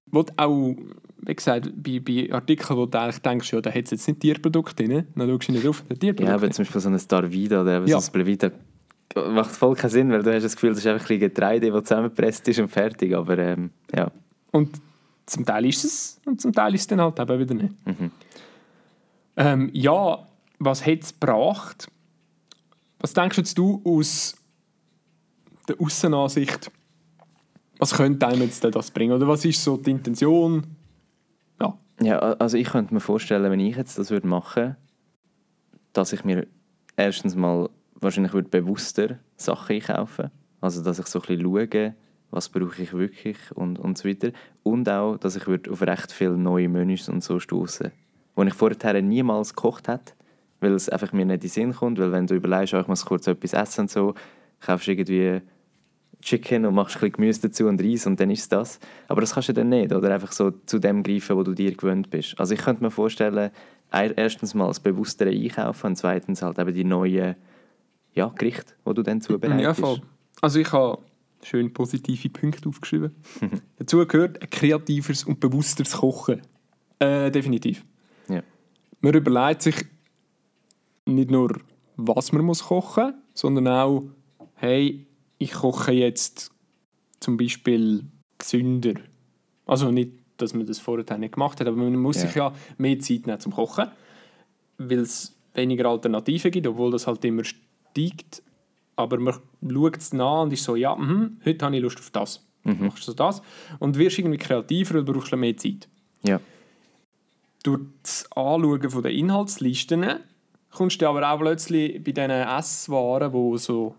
Wo 0.06 0.22
du 0.22 0.32
auch, 0.36 0.76
wie 1.22 1.34
gesagt, 1.34 1.70
bei, 1.82 2.00
bei 2.00 2.28
Artikeln, 2.32 2.76
wo 2.78 2.86
du 2.86 2.98
eigentlich 3.00 3.20
denkst, 3.22 3.52
ja, 3.52 3.60
da 3.60 3.70
hat 3.70 3.84
es 3.84 3.90
jetzt 3.92 4.06
nicht 4.08 4.20
Tierprodukte 4.20 4.84
drin, 4.86 5.06
dann 5.16 5.28
schaust 5.28 5.48
du 5.48 5.52
nicht 5.52 5.66
drauf, 5.66 5.82
da 5.88 5.94
Ja, 5.94 5.98
Tierprodukte. 6.00 6.34
aber 6.34 6.50
zum 6.50 6.64
Beispiel 6.64 6.80
so 6.80 6.88
ein 6.90 6.98
Starvida 6.98 7.62
oder 7.62 7.84
Ja. 7.86 8.00
so 8.00 8.06
ein 8.08 8.12
Blevita 8.12 8.50
macht 9.30 9.50
voll 9.50 9.74
keinen 9.74 9.90
Sinn, 9.90 10.10
weil 10.10 10.22
du 10.22 10.34
hast 10.34 10.42
das 10.42 10.54
Gefühl, 10.56 10.70
das 10.70 10.78
ist 10.78 10.86
einfach 10.86 11.08
ein 11.10 11.20
Getreide, 11.20 11.70
das 11.70 11.84
zusammengepresst 11.84 12.48
ist 12.48 12.58
und 12.60 12.68
fertig. 12.68 13.14
Aber 13.14 13.36
ähm, 13.38 13.70
ja, 13.94 14.10
Und 14.52 14.80
zum 15.26 15.44
Teil 15.46 15.66
ist 15.66 15.84
es 15.84 16.20
und 16.26 16.40
zum 16.40 16.52
Teil 16.52 16.74
ist 16.74 16.82
es 16.82 16.86
dann 16.88 17.00
halt 17.00 17.18
eben 17.18 17.38
wieder 17.38 17.54
nicht. 17.54 17.74
Mhm. 17.86 18.10
Ähm, 19.36 19.70
ja, 19.72 20.18
was 20.58 20.84
hat 20.86 21.00
es 21.02 21.12
gebracht? 21.18 21.88
Was 23.00 23.12
denkst 23.14 23.36
jetzt 23.38 23.56
du 23.58 23.80
aus 23.84 24.34
der 25.68 25.80
Aussenansicht? 25.80 26.70
Was 27.78 27.94
könnte 27.94 28.26
einem 28.26 28.42
jetzt 28.42 28.64
das 28.64 28.90
bringen? 28.90 29.12
Oder 29.12 29.26
was 29.26 29.44
ist 29.44 29.62
so 29.62 29.76
die 29.76 29.90
Intention? 29.90 30.64
Ja, 31.60 31.78
Ja, 32.00 32.18
also 32.18 32.56
ich 32.56 32.68
könnte 32.68 32.94
mir 32.94 33.00
vorstellen, 33.00 33.50
wenn 33.50 33.60
ich 33.60 33.76
jetzt 33.76 33.98
das 33.98 34.10
würde 34.10 34.26
machen, 34.26 34.76
dass 35.92 36.12
ich 36.12 36.24
mir 36.24 36.46
erstens 36.96 37.36
mal 37.36 37.68
wahrscheinlich 37.94 38.32
würde 38.32 38.48
bewusster 38.48 39.18
Sachen 39.36 39.76
einkaufen. 39.76 40.30
Also 40.60 40.82
dass 40.82 40.98
ich 40.98 41.06
so 41.06 41.20
ein 41.20 41.26
bisschen 41.26 41.42
schaue, 41.42 41.94
was 42.30 42.48
brauche 42.48 42.82
ich 42.82 42.92
wirklich 42.92 43.36
und, 43.54 43.78
und 43.78 43.98
so 43.98 44.08
weiter. 44.08 44.30
Und 44.62 44.88
auch, 44.88 45.16
dass 45.18 45.36
ich 45.36 45.46
würde 45.46 45.70
auf 45.70 45.82
recht 45.82 46.12
viele 46.12 46.36
neue 46.36 46.68
Menüs 46.68 47.08
und 47.08 47.22
so 47.22 47.38
stoßen, 47.38 47.92
wo 48.34 48.42
ich 48.42 48.54
vorher 48.54 49.02
niemals 49.02 49.54
gekocht 49.54 49.88
hätte, 49.88 50.14
weil 50.60 50.72
es 50.72 50.88
einfach 50.88 51.12
mir 51.12 51.26
nicht 51.26 51.34
in 51.34 51.40
den 51.40 51.50
Sinn 51.50 51.74
kommt, 51.74 51.98
weil 51.98 52.12
wenn 52.12 52.26
du 52.26 52.34
überlegst, 52.34 52.74
ich 52.74 52.86
muss 52.86 53.04
kurz 53.04 53.26
etwas 53.26 53.52
essen 53.52 53.82
und 53.82 53.90
so, 53.90 54.14
kaufst 54.60 54.88
irgendwie 54.88 55.42
Chicken 56.22 56.64
und 56.66 56.74
machst 56.74 56.96
ein 56.96 57.00
bisschen 57.00 57.12
Gemüse 57.12 57.40
dazu 57.42 57.66
und 57.66 57.82
Reis 57.82 58.06
und 58.06 58.18
dann 58.18 58.30
ist 58.30 58.40
es 58.40 58.48
das. 58.48 58.80
Aber 59.08 59.20
das 59.20 59.34
kannst 59.34 59.48
du 59.50 59.52
dann 59.52 59.68
nicht, 59.68 59.92
oder 59.92 60.14
einfach 60.14 60.32
so 60.32 60.50
zu 60.66 60.78
dem 60.78 61.02
greifen, 61.02 61.36
wo 61.36 61.42
du 61.42 61.52
dir 61.54 61.74
gewöhnt 61.74 62.08
bist. 62.10 62.38
Also 62.40 62.54
ich 62.54 62.60
könnte 62.60 62.82
mir 62.82 62.90
vorstellen, 62.90 63.50
er- 63.90 64.18
erstens 64.18 64.54
mal 64.54 64.68
das 64.68 64.80
bewusstere 64.80 65.30
Einkaufen 65.30 65.88
und 65.88 65.96
zweitens 65.96 66.40
halt 66.42 66.58
eben 66.58 66.72
die 66.74 66.84
neuen 66.84 67.34
ja, 68.14 68.28
Gerichte, 68.36 68.72
die 68.88 68.94
du 68.94 69.02
dann 69.02 69.20
zubereitest. 69.20 69.62
ja 69.62 69.74
voll. 69.74 70.00
Also 70.40 70.58
ich 70.60 70.72
habe 70.72 70.98
schön 71.42 71.72
positive 71.72 72.28
Punkte 72.28 72.68
aufgeschrieben. 72.68 73.14
Dazu 73.78 74.06
gehört 74.06 74.40
ein 74.40 74.48
kreativeres 74.50 75.24
und 75.24 75.40
bewussteres 75.40 75.92
Kochen. 75.92 76.40
Äh, 76.98 77.30
definitiv. 77.30 77.84
Ja. 78.28 78.42
Man 79.00 79.14
überlegt 79.14 79.62
sich 79.62 79.74
nicht 81.04 81.30
nur, 81.30 81.58
was 81.96 82.32
man 82.32 82.44
muss 82.44 82.62
kochen 82.64 83.14
sondern 83.34 83.66
auch, 83.68 84.04
hey, 84.54 85.06
ich 85.42 85.52
koche 85.52 85.92
jetzt 85.92 86.50
zum 87.20 87.36
Beispiel 87.36 88.04
gesünder. 88.38 88.94
Also 89.66 89.90
nicht, 89.90 90.12
dass 90.36 90.54
man 90.54 90.66
das 90.66 90.78
vorher 90.78 91.18
nicht 91.18 91.34
gemacht 91.34 91.60
hat, 91.60 91.66
aber 91.68 91.76
man 91.76 91.96
muss 91.96 92.16
Ja. 92.16 92.22
sich 92.26 92.34
ja 92.36 92.52
mehr 92.78 92.98
Zeit 92.98 93.26
nehmen 93.26 93.40
zum 93.40 93.52
Kochen, 93.52 93.88
weil 94.78 94.98
es 95.00 95.34
weniger 95.54 95.88
Alternativen 95.88 96.50
gibt, 96.50 96.66
obwohl 96.66 96.90
das 96.90 97.06
halt 97.06 97.24
immer 97.24 97.44
steigt. 97.44 98.42
Aber 98.96 99.18
man 99.18 99.34
schaut 99.68 99.96
es 99.96 100.12
nach 100.12 100.42
und 100.42 100.52
ist 100.52 100.64
so, 100.64 100.76
ja, 100.76 100.94
mhm, 100.96 101.38
heute 101.44 101.64
habe 101.64 101.76
ich 101.76 101.82
Lust 101.82 101.98
auf 101.98 102.10
das. 102.10 102.44
Mhm. 102.64 102.86
Machst 102.86 103.06
du 103.08 103.12
das 103.12 103.42
und 103.78 103.96
wirst 103.98 104.18
irgendwie 104.18 104.38
kreativer 104.38 104.98
und 104.98 105.04
brauchst 105.04 105.32
mehr 105.36 105.56
Zeit. 105.56 105.88
Ja. 106.24 106.40
durch 107.64 107.80
das 108.02 108.26
Anschauen 108.32 109.02
der 109.02 109.12
Inhaltslisten 109.12 110.04
kommst 110.70 111.00
du 111.00 111.08
aber 111.08 111.30
auch 111.32 111.38
plötzlich 111.38 112.02
bei 112.02 112.10
diesen 112.12 112.30
Esswaren, 112.30 113.32
die 113.32 113.58
so 113.58 113.94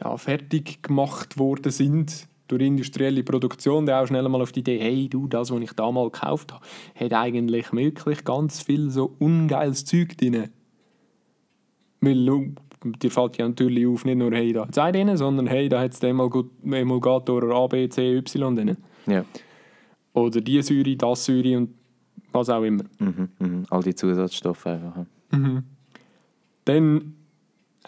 ja, 0.00 0.16
fertig 0.16 0.82
gemacht 0.82 1.38
worden 1.38 1.70
sind 1.70 2.28
durch 2.48 2.62
industrielle 2.62 3.22
Produktion, 3.22 3.86
dann 3.86 4.02
auch 4.02 4.06
schnell 4.06 4.28
mal 4.28 4.42
auf 4.42 4.52
die 4.52 4.60
Idee, 4.60 4.78
hey, 4.78 5.08
du, 5.08 5.26
das, 5.26 5.50
was 5.50 5.60
ich 5.60 5.72
damals 5.72 6.12
gekauft 6.12 6.52
habe, 6.52 6.64
hat 6.94 7.12
eigentlich 7.12 7.72
wirklich 7.72 8.24
ganz 8.24 8.62
viel 8.62 8.90
so 8.90 9.14
ungeiles 9.18 9.84
Zeug 9.84 10.16
drin. 10.18 10.50
Weil, 12.00 12.52
dir 12.84 13.10
fällt 13.10 13.38
ja 13.38 13.48
natürlich 13.48 13.86
auf, 13.86 14.04
nicht 14.04 14.18
nur, 14.18 14.32
hey, 14.32 14.52
da 14.52 14.62
hat 14.66 14.76
es 14.76 14.92
drin, 14.92 15.16
sondern 15.16 15.46
hey, 15.46 15.68
da 15.68 15.80
hat 15.80 15.92
es 15.92 16.00
den 16.00 16.20
Emulgator 16.70 17.42
A, 17.50 17.66
B, 17.66 17.88
C, 17.88 18.16
Y 18.16 18.56
drin. 18.56 18.76
Ja. 19.06 19.24
Oder 20.12 20.40
die 20.40 20.60
Säure, 20.62 20.96
das 20.96 21.24
Säure 21.24 21.56
und 21.56 21.70
was 22.30 22.50
auch 22.50 22.62
immer. 22.62 22.84
Mhm, 22.98 23.28
mhm. 23.38 23.66
All 23.70 23.82
die 23.82 23.94
Zusatzstoffe 23.94 24.66
einfach. 24.66 25.06
ja. 25.32 25.62
Dann 26.66 27.14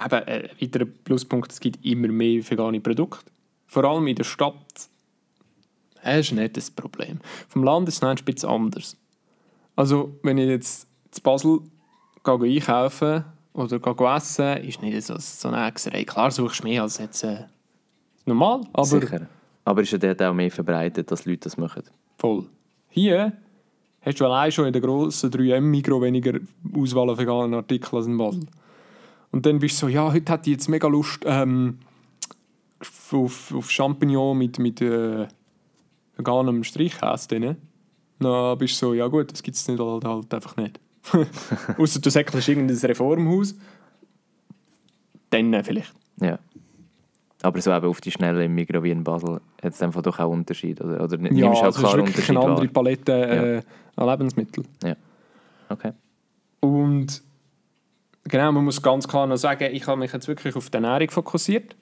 eben, 0.04 0.24
ein 0.24 0.48
weiterer 0.60 0.84
Pluspunkt, 0.84 1.52
es 1.52 1.60
gibt 1.60 1.84
immer 1.84 2.08
mehr 2.08 2.42
vegane 2.48 2.80
Produkte. 2.80 3.30
Vor 3.66 3.84
allem 3.84 4.06
in 4.06 4.16
der 4.16 4.24
Stadt 4.24 4.88
das 6.06 6.26
ist 6.26 6.32
nicht 6.32 6.56
das 6.56 6.70
Problem. 6.70 7.18
Vom 7.48 7.64
Land 7.64 7.88
ist 7.88 7.96
es 7.96 8.02
ein 8.02 8.16
bisschen 8.24 8.48
anders. 8.48 8.96
Also, 9.74 10.16
wenn 10.22 10.38
ich 10.38 10.48
jetzt 10.48 10.86
zu 11.10 11.20
Basel 11.20 11.60
gehe 12.22 12.56
einkaufen 12.56 13.24
oder 13.52 13.78
gehe 13.80 14.14
essen, 14.14 14.56
ist 14.58 14.82
nicht 14.82 15.02
so, 15.02 15.16
so 15.18 15.48
eine 15.48 15.66
Hexerei. 15.66 16.04
Klar 16.04 16.30
suchst 16.30 16.62
du 16.62 16.68
mehr 16.68 16.82
als 16.82 16.98
jetzt 16.98 17.24
äh, 17.24 17.44
normal, 18.24 18.60
aber 18.72 18.86
Sicher. 18.86 19.26
Aber 19.64 19.82
ist 19.82 19.90
ja 19.90 19.98
dort 19.98 20.22
auch 20.22 20.32
mehr 20.32 20.50
verbreitet, 20.50 21.10
dass 21.10 21.24
Leute 21.24 21.40
das 21.40 21.56
machen. 21.56 21.82
voll. 22.18 22.46
Hier 22.88 23.32
hast 24.00 24.20
du 24.20 24.26
allein 24.26 24.52
schon 24.52 24.66
in 24.66 24.72
der 24.72 24.80
grossen 24.80 25.30
3M-Mikro 25.30 26.00
weniger 26.00 26.38
Auswahl 26.72 27.10
an 27.10 27.18
veganen 27.18 27.54
Artikeln 27.54 27.96
als 27.96 28.06
in 28.06 28.16
Basel. 28.16 28.46
Und 29.30 29.47
dann 29.47 29.59
bist 29.59 29.76
du 29.76 29.87
so, 29.87 29.88
ja, 29.88 30.12
heute 30.12 30.33
hätte 30.33 30.50
ich 30.50 30.56
jetzt 30.56 30.68
mega 30.68 30.88
Lust 30.88 31.21
ähm, 31.25 31.78
auf, 33.12 33.54
auf 33.54 33.71
Champignon 33.71 34.37
mit, 34.37 34.59
mit 34.59 34.80
äh, 34.80 35.26
veganem 36.16 36.64
Streichkäse 36.64 37.28
drin. 37.28 37.56
Dann 38.18 38.59
bist 38.59 38.80
du 38.80 38.87
so, 38.87 38.95
ja 38.95 39.06
gut, 39.09 39.33
das 39.33 39.42
gibt 39.42 39.56
es 39.56 39.68
nicht 39.68 39.80
halt, 39.80 40.04
halt 40.04 40.33
einfach 40.33 40.56
nicht. 40.56 40.80
Außer 41.78 42.00
du 42.00 42.11
säckelst 42.11 42.49
irgendein 42.49 42.76
Reformhaus. 42.76 43.54
Dann 45.30 45.52
äh, 45.52 45.62
vielleicht. 45.62 45.95
Ja. 46.21 46.38
Aber 47.42 47.61
so 47.61 47.73
eben 47.73 47.87
auf 47.87 48.00
die 48.00 48.11
Schnelle 48.11 48.45
im 48.45 48.54
Migros 48.54 48.83
wie 48.83 48.90
in 48.90 49.04
Basel 49.04 49.40
hat 49.62 49.73
es 49.73 49.83
einfach 49.83 50.02
doch 50.02 50.18
auch 50.18 50.30
Unterschied. 50.30 50.80
Oder, 50.80 51.04
oder 51.04 51.16
nimmst 51.18 51.38
Ja, 51.38 51.50
auch 51.50 51.62
also 51.62 51.68
es 51.68 51.76
ist 51.76 51.92
klar 51.92 52.06
wirklich 52.06 52.30
eine 52.30 52.40
andere? 52.40 52.68
Palette 52.68 53.12
äh, 53.12 53.62
an 53.97 54.09
Lebensmitteln. 54.09 54.66
Okay. 55.68 55.92
Und 56.61 57.23
genau, 58.28 58.52
man 58.52 58.64
muss 58.64 58.83
ganz 58.83 59.06
klar 59.09 59.26
noch 59.26 59.37
sagen, 59.37 59.68
ich 59.73 59.87
habe 59.87 59.99
mich 59.99 60.12
jetzt 60.12 60.28
wirklich 60.28 60.56
auf 60.56 60.71
die 60.71 60.76
Ernährung 60.76 61.11
fokussiert. 61.11 61.76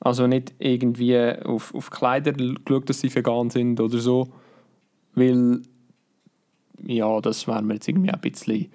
Also 0.00 0.26
nicht 0.26 0.52
irgendwie 0.58 1.18
auf, 1.44 1.74
auf 1.74 1.90
Kleider 1.90 2.32
geschaut, 2.32 2.88
dass 2.90 3.00
sie 3.00 3.14
vegan 3.14 3.50
sind 3.50 3.80
oder 3.80 3.98
so. 3.98 4.28
Weil, 5.14 5.62
ja, 6.86 7.20
das 7.20 7.46
wäre 7.46 7.62
mir 7.62 7.74
jetzt 7.74 7.88
irgendwie 7.88 8.10
ein 8.10 8.20
bisschen 8.20 8.70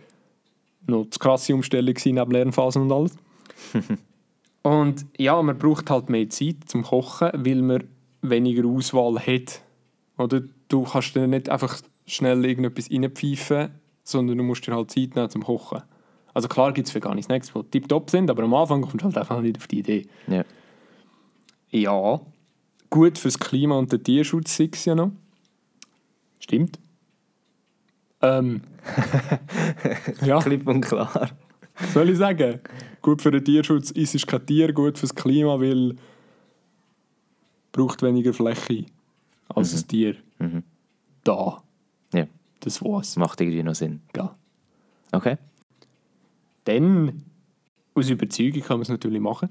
noch 0.87 1.05
zu 1.09 1.19
krasse 1.19 1.53
Umstellung 1.53 1.93
gewesen, 1.93 2.15
neben 2.15 2.31
Lernphasen 2.31 2.81
und 2.83 2.91
alles. 2.91 3.15
und 4.63 5.05
ja, 5.17 5.39
man 5.41 5.57
braucht 5.57 5.89
halt 5.89 6.09
mehr 6.09 6.29
Zeit 6.29 6.57
zum 6.65 6.83
Kochen, 6.83 7.29
weil 7.33 7.61
man 7.61 7.83
weniger 8.21 8.67
Auswahl 8.67 9.19
hat. 9.19 9.61
Oder 10.17 10.41
du 10.67 10.83
kannst 10.83 11.15
dann 11.15 11.29
nicht 11.29 11.49
einfach 11.49 11.79
schnell 12.07 12.43
irgendetwas 12.43 12.89
reinpfeifen, 12.89 13.69
sondern 14.03 14.37
du 14.37 14.43
musst 14.43 14.65
dir 14.65 14.75
halt 14.75 14.91
Zeit 14.91 15.15
nehmen 15.15 15.29
zum 15.29 15.43
Kochen. 15.43 15.83
Also 16.33 16.47
klar 16.47 16.71
gibt 16.73 16.87
es 16.87 16.95
vegane 16.95 17.21
Snacks, 17.23 17.51
die 17.53 17.63
tiptop 17.63 18.09
sind, 18.09 18.29
aber 18.29 18.43
am 18.43 18.53
Anfang 18.53 18.81
kommst 18.81 19.01
du 19.01 19.05
halt 19.05 19.17
einfach 19.17 19.41
nicht 19.41 19.57
auf 19.57 19.67
die 19.67 19.79
Idee. 19.79 20.07
Ja. 20.27 20.43
Ja, 21.71 22.19
gut 22.89 23.17
fürs 23.17 23.37
Klima 23.39 23.77
und 23.77 23.91
den 23.91 24.03
Tierschutz 24.03 24.59
es 24.59 24.85
ja 24.85 24.95
noch. 24.95 25.11
Stimmt. 26.39 26.79
Ähm, 28.21 28.61
ja, 30.25 30.39
Klipp 30.39 30.67
und 30.67 30.81
klar. 30.81 31.29
soll 31.93 32.09
ich 32.09 32.17
sagen? 32.17 32.59
Gut 33.01 33.21
für 33.21 33.31
den 33.31 33.43
Tierschutz 33.45 33.91
ist 33.91 34.15
es 34.15 34.25
kein 34.27 34.45
Tier, 34.45 34.73
gut 34.73 34.97
fürs 34.97 35.13
Klima, 35.15 35.59
weil 35.59 35.95
braucht 37.71 38.01
weniger 38.01 38.33
Fläche 38.33 38.85
als 39.47 39.73
ein 39.75 39.87
Tier. 39.87 40.15
Mhm. 40.39 40.63
Da, 41.23 41.61
Ja, 42.13 42.25
das 42.61 42.81
war's. 42.83 43.15
macht 43.15 43.39
irgendwie 43.41 43.63
noch 43.63 43.75
Sinn. 43.75 44.01
Ja. 44.15 44.35
Okay. 45.11 45.37
Dann, 46.65 47.23
aus 47.95 48.09
Überzeugung 48.09 48.61
kann 48.61 48.77
man 48.77 48.83
es 48.83 48.89
natürlich 48.89 49.19
machen. 49.21 49.49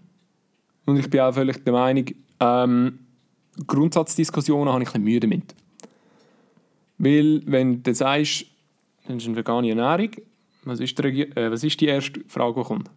Und 0.86 0.98
ich 0.98 1.10
bin 1.10 1.20
auch 1.20 1.32
völlig 1.34 1.62
der 1.64 1.72
Meinung, 1.72 2.06
ähm, 2.40 2.98
Grundsatzdiskussionen 3.66 4.72
habe 4.72 4.82
ich 4.82 4.88
ein 4.88 5.04
bisschen 5.04 5.04
Mühe 5.04 5.20
damit. 5.20 5.54
Weil, 6.98 7.42
wenn 7.46 7.82
du 7.82 7.94
sagst, 7.94 8.46
das 9.06 9.16
ist 9.16 9.26
eine 9.26 9.36
vegane 9.36 9.68
Ernährung, 9.70 10.10
was 10.64 10.80
ist, 10.80 10.98
die, 10.98 11.22
äh, 11.22 11.50
was 11.50 11.64
ist 11.64 11.80
die 11.80 11.86
erste 11.86 12.20
Frage, 12.28 12.60
die 12.60 12.66
kommt? 12.66 12.90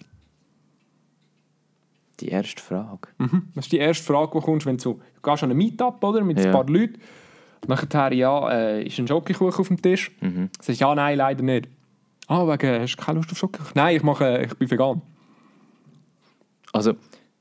Die 2.19 2.27
erste 2.29 2.61
Frage. 2.61 3.07
Mhm. 3.17 3.43
Das 3.55 3.65
ist 3.65 3.71
die 3.71 3.77
erste 3.77 4.03
Frage, 4.03 4.31
die 4.39 4.45
kommt, 4.45 4.65
wenn 4.65 4.77
du, 4.77 4.93
du 4.93 5.01
gehst 5.23 5.43
an 5.43 5.51
ein 5.51 5.57
Meetup 5.57 6.03
oder, 6.03 6.23
mit 6.23 6.39
Ja. 6.39 6.45
ein 6.45 6.51
paar 6.51 6.67
Leuten. 6.67 6.99
Nachher, 7.67 8.13
ja, 8.13 8.49
äh, 8.51 8.85
ist 8.87 8.97
ein 8.99 9.07
Schokokuchen 9.07 9.59
auf 9.61 9.67
dem 9.67 9.81
Tisch? 9.81 10.11
Mhm. 10.21 10.49
Sagst 10.59 10.81
ja, 10.81 10.93
nein, 10.95 11.17
leider 11.17 11.43
nicht. 11.43 11.67
Ah, 12.31 12.47
wegen, 12.47 12.81
hast 12.81 12.95
du 12.95 13.03
keine 13.03 13.17
Lust 13.19 13.29
auf 13.33 13.37
Schokokuchen? 13.37 13.73
Nein, 13.75 13.97
ich, 13.97 14.03
mache, 14.03 14.43
ich 14.45 14.57
bin 14.57 14.71
vegan. 14.71 15.01
Also, 16.71 16.93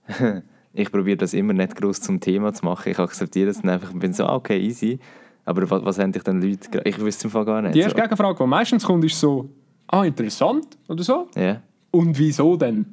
ich 0.73 0.91
probiere 0.91 1.19
das 1.19 1.33
immer 1.33 1.53
nicht 1.53 1.77
groß 1.77 2.01
zum 2.01 2.19
Thema 2.19 2.53
zu 2.53 2.65
machen. 2.65 2.91
Ich 2.91 2.99
akzeptiere 2.99 3.51
es 3.51 3.61
dann 3.61 3.71
einfach 3.71 3.93
und 3.93 4.01
bin 4.01 4.13
so, 4.13 4.27
ah, 4.27 4.35
okay, 4.35 4.59
easy. 4.59 4.99
Aber 5.45 5.71
was, 5.71 5.85
was 5.85 5.99
haben 6.01 6.11
dich 6.11 6.25
dann 6.25 6.43
Leute... 6.43 6.83
Ich 6.85 6.99
wüsste 6.99 7.21
es 7.21 7.25
im 7.27 7.31
Fall 7.31 7.45
gar 7.45 7.63
nicht. 7.63 7.77
Die 7.77 7.79
erste 7.79 7.97
so. 7.97 8.03
Gegenfrage, 8.03 8.37
die 8.43 8.49
meistens 8.49 8.83
kommt, 8.83 9.05
ist 9.05 9.21
so, 9.21 9.49
ah, 9.87 10.03
interessant 10.03 10.77
oder 10.89 11.05
so. 11.05 11.29
Ja. 11.37 11.63
Und 11.93 12.19
wieso 12.19 12.57
denn? 12.57 12.87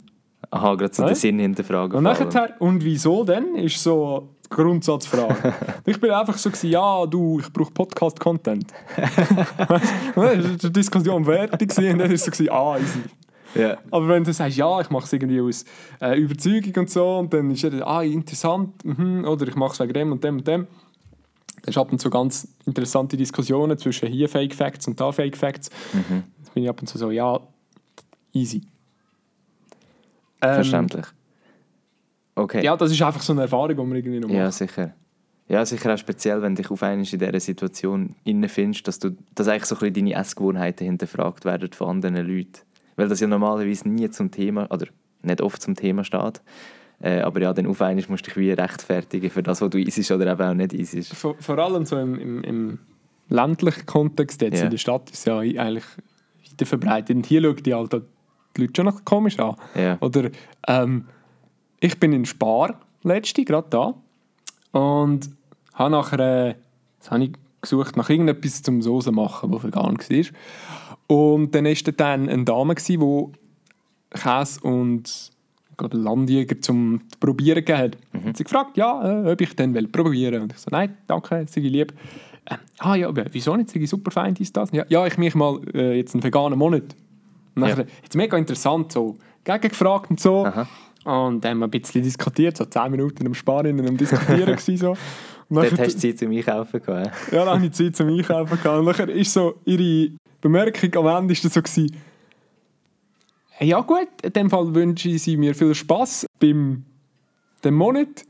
Aha, 0.52 0.76
gerade 0.76 0.94
so 0.94 1.02
Hä? 1.02 1.08
den 1.08 1.16
Sinn 1.16 1.40
hinterfragen. 1.40 1.98
Und 1.98 2.04
nachher, 2.04 2.56
und 2.60 2.84
wieso 2.84 3.24
denn, 3.24 3.56
ist 3.56 3.82
so 3.82 4.36
die 4.50 4.56
Grundsatzfrage. 4.56 5.54
ich 5.86 6.00
bin 6.00 6.12
einfach 6.12 6.38
so, 6.38 6.50
gewesen, 6.50 6.70
ja, 6.70 7.06
du, 7.06 7.40
ich 7.40 7.52
brauche 7.52 7.72
Podcast-Content. 7.72 8.74
Dann 9.58 9.82
war 10.16 10.36
die 10.36 10.72
Diskussion 10.72 11.26
fertig 11.26 11.70
gewesen 11.70 11.94
und 11.94 12.00
dann 12.00 12.12
ist 12.12 12.26
so, 12.26 12.32
gewesen, 12.32 12.52
ah, 12.52 12.78
easy. 12.78 13.02
Ja. 13.56 13.78
Aber 13.92 14.08
wenn 14.10 14.24
du 14.24 14.34
sagst, 14.34 14.58
ja, 14.58 14.82
ich 14.82 14.90
mache 14.90 15.06
es 15.06 15.14
irgendwie 15.14 15.42
aus 15.42 15.66
äh, 16.02 16.20
Überzeugung 16.20 16.74
und 16.76 16.90
so, 16.90 17.18
und 17.18 17.34
dann 17.34 17.52
ist 17.52 17.64
er, 17.64 17.88
ah, 17.88 18.04
interessant, 18.04 18.84
mhm, 18.84 19.26
oder 19.26 19.48
ich 19.48 19.56
mache 19.56 19.74
es 19.74 19.80
wegen 19.80 19.94
dem 19.94 20.12
und 20.12 20.24
dem 20.24 20.38
und 20.38 20.48
dem, 20.48 20.68
dann 21.64 21.72
ist 21.72 21.78
ab 21.78 21.92
und 21.92 22.00
zu 22.00 22.10
ganz 22.10 22.48
interessante 22.66 23.18
Diskussionen 23.18 23.78
zwischen 23.78 24.10
hier 24.10 24.30
Fake 24.30 24.54
Facts 24.54 24.88
und 24.88 25.00
da 25.00 25.12
Fake 25.12 25.38
Facts. 25.38 25.70
Mhm. 25.94 26.24
Jetzt 26.40 26.54
bin 26.54 26.64
ich 26.64 26.70
ab 26.70 26.80
und 26.80 26.88
zu 26.88 26.98
so, 26.98 27.12
ja, 27.12 27.40
easy. 28.34 28.62
Ähm, 30.42 30.54
Verständlich. 30.54 31.06
Okay. 32.38 32.64
Ja, 32.64 32.78
das 32.78 32.92
ist 32.92 33.02
einfach 33.02 33.22
so 33.22 33.34
eine 33.34 33.42
Erfahrung, 33.44 33.70
die 33.70 33.76
man 33.76 33.96
irgendwie 33.96 34.20
noch 34.20 34.28
macht. 34.30 34.38
Ja, 34.38 34.52
sicher. 34.52 34.94
Ja, 35.50 35.66
sicher 35.66 35.94
auch 35.94 35.98
speziell, 35.98 36.42
wenn 36.42 36.56
du 36.56 36.62
dich 36.62 36.70
auf 36.72 36.84
einmal 36.84 37.00
in 37.00 37.20
dieser 37.20 37.40
Situation 37.40 38.16
findest, 38.48 38.88
dass, 38.88 39.00
du, 39.00 39.12
dass 39.34 39.48
eigentlich 39.48 39.66
so 39.66 39.76
ein 39.76 39.80
bisschen 39.80 39.94
deine 40.06 40.14
Essgewohnheiten 40.16 40.86
hinterfragt 40.86 41.46
werden 41.46 41.72
von 41.72 41.90
anderen 41.90 42.28
Leuten. 42.28 42.60
Weil 42.96 43.08
das 43.08 43.22
ja 43.22 43.28
normalerweise 43.28 43.88
nie 43.90 44.10
zum 44.10 44.30
Thema, 44.30 44.70
oder 44.72 44.88
nicht 45.24 45.42
oft 45.42 45.62
zum 45.62 45.76
Thema 45.76 46.04
steht. 46.04 46.42
Äh, 47.00 47.22
aber 47.22 47.42
ja, 47.42 47.54
dann 47.54 47.68
auf 47.68 47.82
einmal 47.82 48.04
musst 48.10 48.26
du 48.28 48.30
dich 48.32 48.38
wie 48.38 48.52
rechtfertigen 48.52 49.30
für 49.30 49.42
das, 49.44 49.62
was 49.62 49.70
du 49.70 49.80
isst 49.80 50.12
oder 50.12 50.32
eben 50.32 50.42
auch 50.42 50.54
nicht 50.54 50.74
isst. 50.74 51.14
Vor, 51.16 51.36
vor 51.40 51.58
allem 51.60 51.86
so 51.86 51.98
im, 51.98 52.20
im, 52.20 52.44
im 52.44 52.80
ländlichen 53.30 53.86
Kontext, 53.86 54.42
jetzt 54.42 54.58
Ja. 54.60 54.66
in 54.66 54.72
der 54.72 54.78
Stadt 54.78 55.10
ist 55.12 55.26
ja 55.26 55.40
eigentlich 55.40 55.86
weiter 56.52 56.66
verbreitet. 56.66 57.16
Und 57.16 57.26
hier 57.26 57.42
schauen 57.42 57.56
die, 57.64 57.74
halt 57.74 57.94
die 57.94 58.62
Leute 58.62 58.74
schon 58.76 58.86
noch 58.86 59.06
komisch 59.06 59.40
an. 59.40 59.56
Ja. 59.76 59.98
Oder 60.02 60.30
ähm, 60.68 61.06
ich 61.80 62.00
bin 62.00 62.14
in 62.14 62.26
Spar, 62.26 62.80
letzte, 63.04 63.46
gerade 63.46 63.68
da, 63.70 63.94
und 64.72 65.30
habe 65.74 65.92
nachher, 65.92 66.20
äh, 66.20 66.56
habe 67.10 67.24
ich 67.24 67.32
gesucht 67.62 67.98
nach 67.98 68.10
irgendetwas 68.10 68.62
zum 68.62 68.82
Soße 68.82 69.12
machen, 69.12 69.52
das 69.52 69.64
vegan 69.64 69.98
war. 69.98 70.26
Und 71.08 71.56
dann 71.56 71.66
war 71.66 71.74
da 71.74 71.92
dann 71.92 72.30
eine 72.30 72.44
Dame, 72.44 72.76
die 72.76 72.98
Käse 74.10 74.60
und 74.62 75.32
glaube, 75.78 75.98
Landjäger 75.98 76.60
zum 76.60 77.02
Probieren 77.20 77.64
gegeben 77.64 77.80
hat. 77.80 77.98
Mhm. 78.12 78.36
Sie 78.36 78.44
gefragt, 78.44 78.78
ja, 78.78 79.24
äh, 79.26 79.32
ob 79.32 79.40
ich 79.40 79.56
dann 79.56 79.74
will 79.74 79.88
probieren 79.88 80.42
Und 80.42 80.54
ich 80.54 80.58
so, 80.58 80.70
nein, 80.72 80.98
danke, 81.08 81.46
sei 81.48 81.62
lieb. 81.62 81.94
Äh, 82.46 82.56
ah 82.80 82.96
ja, 82.96 83.12
wieso 83.32 83.56
nicht? 83.56 83.70
Sei 83.70 83.86
super 83.86 84.12
fein, 84.12 84.34
dies, 84.34 84.52
das. 84.52 84.72
Ja, 84.72 84.86
ja 84.90 85.06
ich 85.06 85.18
mich 85.18 85.36
mal 85.36 85.60
äh, 85.74 85.98
jetzt 85.98 86.14
einen 86.14 86.24
veganen 86.24 86.58
Monat. 86.58 86.96
Und 87.56 87.64
Ja. 87.64 87.70
nachher, 87.70 87.86
jetzt 88.04 88.16
mega 88.16 88.38
interessant, 88.38 88.92
so 88.92 89.18
gegengefragt 89.44 90.10
und 90.10 90.20
so. 90.20 90.46
Aha. 90.46 90.68
Und 91.08 91.40
dann 91.46 91.52
haben 91.52 91.60
wir 91.60 91.68
ein 91.68 91.72
bisschen 91.72 92.04
diskutiert, 92.04 92.58
so 92.58 92.66
10 92.66 92.92
Minuten 92.92 93.26
am 93.26 93.34
Sparen 93.34 93.80
und 93.80 93.88
am 93.88 93.96
Diskutieren 93.96 94.46
gewesen, 94.58 94.78
so. 94.78 94.98
Dort 95.50 95.80
hast 95.80 95.96
du 95.96 96.00
Zeit 96.00 96.20
zum 96.20 96.32
Einkaufen 96.32 96.82
gehabt. 96.82 97.32
ja, 97.32 97.46
dann 97.46 97.56
habe 97.56 97.66
ich 97.66 97.72
Zeit 97.72 97.96
zum 97.96 98.10
Einkaufen 98.10 98.58
gehabt. 98.58 98.80
Und 98.80 98.84
nachher 98.84 99.08
ist 99.08 99.32
so 99.32 99.56
ihre 99.64 100.12
Bemerkung 100.42 100.94
am 100.98 101.24
Ende 101.24 101.32
ist 101.32 101.44
so 101.44 101.62
gewesen, 101.62 101.96
ja 103.62 103.80
gut, 103.80 104.10
in 104.22 104.34
dem 104.34 104.50
Fall 104.50 104.76
wünsche 104.76 105.18
sie 105.18 105.38
mir 105.38 105.56
viel 105.56 105.74
Spaß 105.74 106.26
beim 106.42 106.84
dem 107.64 107.76
Monat. 107.76 108.26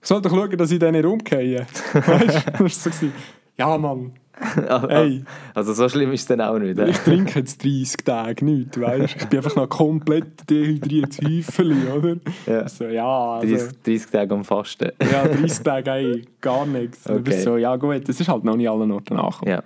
Ich 0.00 0.08
soll 0.08 0.22
doch 0.22 0.30
schauen, 0.30 0.56
dass 0.56 0.70
ich 0.70 0.78
den 0.78 0.92
nicht 0.92 1.04
umgehe. 1.04 1.66
weißt 1.92 2.46
du? 2.46 2.50
Das 2.52 2.60
war 2.60 2.68
so. 2.68 2.90
Gewesen. 2.90 3.12
Ja, 3.58 3.76
Mann. 3.76 4.12
Hey. 4.88 5.24
Also 5.54 5.72
so 5.72 5.88
schlimm 5.88 6.12
ist 6.12 6.22
es 6.22 6.26
dann 6.26 6.40
auch 6.40 6.58
nicht. 6.58 6.78
Ich 6.78 6.98
trinke 6.98 7.40
jetzt 7.40 7.62
30 7.62 8.04
Tage 8.04 8.44
nichts, 8.44 8.80
weißt 8.80 9.16
Ich 9.16 9.26
bin 9.26 9.38
einfach 9.38 9.56
noch 9.56 9.68
komplett 9.68 10.48
dehydriert 10.48 11.18
Häufeli, 11.22 11.86
oder? 11.88 12.16
Ja. 12.46 12.68
So, 12.68 12.84
ja 12.84 13.34
also, 13.34 13.54
30, 13.54 13.82
30 13.82 14.10
Tage 14.10 14.34
am 14.34 14.44
Fasten. 14.44 14.90
ja, 15.00 15.28
30 15.28 15.62
Tage, 15.62 15.90
ey, 15.90 16.24
gar 16.40 16.66
nichts. 16.66 17.08
Okay. 17.08 17.18
Okay. 17.20 17.40
So, 17.42 17.56
ja 17.56 17.76
gut, 17.76 18.08
das 18.08 18.20
ist 18.20 18.28
halt 18.28 18.44
noch 18.44 18.56
nicht 18.56 18.68
allen 18.68 18.90
Orten 18.90 19.16
angekommen. 19.16 19.50
Ja. 19.50 19.62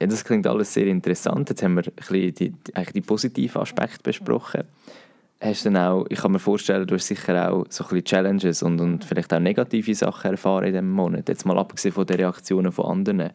ja, 0.00 0.06
das 0.06 0.24
klingt 0.24 0.46
alles 0.46 0.72
sehr 0.72 0.86
interessant. 0.86 1.48
Jetzt 1.48 1.62
haben 1.62 1.74
wir 1.74 1.84
ein 1.84 1.92
bisschen 1.94 2.34
die, 2.34 2.54
eigentlich 2.74 2.92
die 2.92 3.00
positiven 3.00 3.60
Aspekte 3.60 4.02
besprochen. 4.02 4.64
Hast 5.38 5.66
dann 5.66 5.76
auch, 5.76 6.06
ich 6.08 6.18
kann 6.18 6.32
mir 6.32 6.38
vorstellen, 6.38 6.86
du 6.86 6.94
hast 6.94 7.08
sicher 7.08 7.52
auch 7.52 7.66
so 7.68 7.84
ein 7.84 7.88
bisschen 7.90 8.04
Challenges 8.04 8.62
und, 8.62 8.80
und 8.80 9.04
vielleicht 9.04 9.34
auch 9.34 9.38
negative 9.38 9.94
Sachen 9.94 10.30
erfahren 10.30 10.64
in 10.64 10.72
diesem 10.72 10.90
Monat. 10.90 11.28
Jetzt 11.28 11.44
mal 11.44 11.58
abgesehen 11.58 11.92
von 11.92 12.06
den 12.06 12.16
Reaktionen 12.16 12.72
von 12.72 12.86
anderen. 12.86 13.30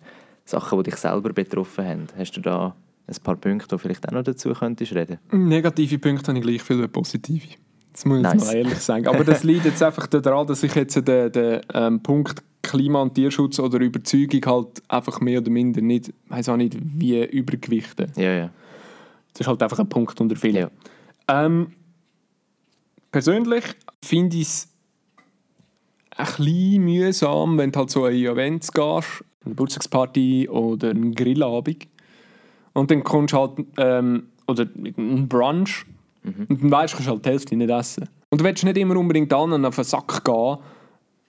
Sachen, 0.51 0.83
die 0.83 0.89
dich 0.91 0.99
selber 0.99 1.33
betroffen 1.33 1.85
haben. 1.85 2.07
Hast 2.17 2.31
du 2.37 2.41
da 2.41 2.75
ein 3.07 3.15
paar 3.23 3.35
Punkte, 3.35 3.75
die 3.75 3.79
vielleicht 3.79 4.07
auch 4.07 4.11
noch 4.13 4.23
dazu 4.23 4.53
könntest 4.53 4.93
reden? 4.93 5.17
Negative 5.31 5.97
Punkte 5.99 6.27
habe 6.27 6.39
ich 6.39 6.45
gleich 6.45 6.61
viel 6.63 6.81
wie 6.81 6.87
positive. 6.87 7.47
Das 7.91 8.05
muss 8.05 8.17
ich 8.17 8.23
Nice. 8.23 8.45
mal 8.45 8.55
ehrlich 8.55 8.79
sagen. 8.79 9.07
Aber 9.07 9.23
das 9.23 9.43
liegt 9.43 9.65
jetzt 9.65 9.83
einfach 9.83 10.07
daran, 10.07 10.47
dass 10.47 10.63
ich 10.63 10.73
jetzt 10.75 10.95
den, 10.95 11.31
den 11.31 11.61
ähm, 11.73 12.01
Punkt 12.01 12.41
Klima- 12.61 13.01
und 13.01 13.15
Tierschutz 13.15 13.59
oder 13.59 13.79
Überzeugung 13.79 14.45
halt 14.45 14.83
einfach 14.87 15.19
mehr 15.19 15.39
oder 15.41 15.49
minder 15.49 15.81
nicht, 15.81 16.13
weiß 16.29 16.49
auch 16.49 16.57
nicht, 16.57 16.77
wie 16.79 17.23
übergewichten. 17.25 18.11
Ja, 18.15 18.33
ja. 18.33 18.49
Das 19.33 19.41
ist 19.41 19.47
halt 19.47 19.63
einfach 19.63 19.79
ein 19.79 19.89
Punkt 19.89 20.19
unter 20.21 20.35
vielen. 20.35 20.55
Ja. 20.55 20.71
Ähm, 21.27 21.73
persönlich 23.11 23.63
finde 24.03 24.37
ich 24.37 24.43
es 24.43 24.67
ein 26.15 26.25
bisschen 26.25 26.83
mühsam, 26.83 27.57
wenn 27.57 27.71
du 27.71 27.79
halt 27.79 27.89
so 27.89 28.05
an 28.05 28.13
Events 28.13 28.71
gehst, 28.71 29.23
eine 29.43 29.51
Geburtstagsparty 29.53 30.49
oder 30.49 30.89
einen 30.89 31.13
Grillabend 31.13 31.87
und 32.73 32.91
dann 32.91 33.03
kommst 33.03 33.33
du 33.33 33.37
halt, 33.37 33.51
ähm, 33.77 34.27
oder 34.47 34.67
einen 34.75 35.27
Brunch 35.27 35.85
und 36.23 36.61
dann 36.61 36.71
weißt 36.71 36.93
du, 36.93 36.97
kannst 36.97 37.09
halt 37.09 37.25
die 37.25 37.29
Hälfte 37.29 37.55
nicht 37.55 37.69
essen. 37.69 38.07
Und 38.29 38.41
du 38.41 38.45
willst 38.45 38.63
nicht 38.63 38.77
immer 38.77 38.95
unbedingt 38.95 39.33
an 39.33 39.51
und 39.51 39.65
auf 39.65 39.75
den 39.75 39.83
Sack 39.83 40.23
gehen, 40.23 40.57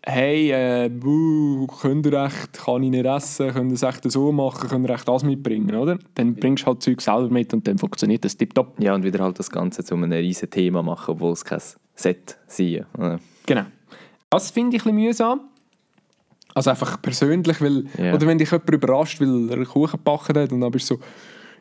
hey, 0.05 0.51
äh, 0.51 0.89
buh, 0.89 1.67
könnt 1.67 2.07
ihr 2.07 2.25
echt, 2.25 2.53
kann 2.53 2.83
ich 2.83 2.91
nicht 2.91 3.05
essen, 3.05 3.53
könnt 3.53 3.71
ihr 3.71 3.75
es 3.75 3.83
echt 3.83 4.11
so 4.11 4.33
machen, 4.33 4.69
könnt 4.69 4.89
ihr 4.89 4.95
echt 4.95 5.09
das 5.09 5.23
mitbringen, 5.23 5.75
oder? 5.75 5.99
Dann 6.15 6.35
bringst 6.35 6.65
du 6.65 6.69
halt 6.69 6.83
Zeug 6.83 7.01
selber 7.01 7.29
mit 7.29 7.53
und 7.55 7.67
dann 7.67 7.79
funktioniert 7.79 8.25
das 8.25 8.37
tipptopp. 8.37 8.81
Ja, 8.81 8.95
und 8.95 9.05
wieder 9.05 9.21
halt 9.21 9.39
das 9.39 9.51
Ganze 9.51 9.85
zu 9.85 9.95
einem 9.95 10.11
riesen 10.13 10.51
Thema 10.51 10.83
machen, 10.83 11.13
obwohl 11.13 11.33
es 11.33 11.45
kein 11.45 11.61
Set 11.95 12.39
sein 12.47 12.85
soll. 12.97 13.19
Genau. 13.47 13.65
Das 14.31 14.51
finde 14.51 14.77
ich 14.77 14.83
ein 14.83 14.95
bisschen 14.95 15.07
mühsam. 15.07 15.41
Also 16.55 16.71
einfach 16.71 17.01
persönlich, 17.01 17.61
weil, 17.61 17.85
Ja. 17.99 18.15
oder 18.15 18.27
wenn 18.27 18.39
dich 18.39 18.51
jemand 18.51 18.69
überrascht, 18.71 19.21
weil 19.21 19.49
er 19.51 19.57
einen 19.57 19.65
Kuchen 19.67 19.93
gebacken 19.93 20.37
hat 20.39 20.53
und 20.53 20.61
dann 20.61 20.71
bist 20.71 20.91
du 20.91 20.97
so, 20.97 21.01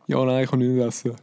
ja, 0.08 0.24
nein, 0.26 0.44
ich 0.44 0.50
kann 0.50 0.60
nicht 0.60 0.78
essen. 0.86 1.14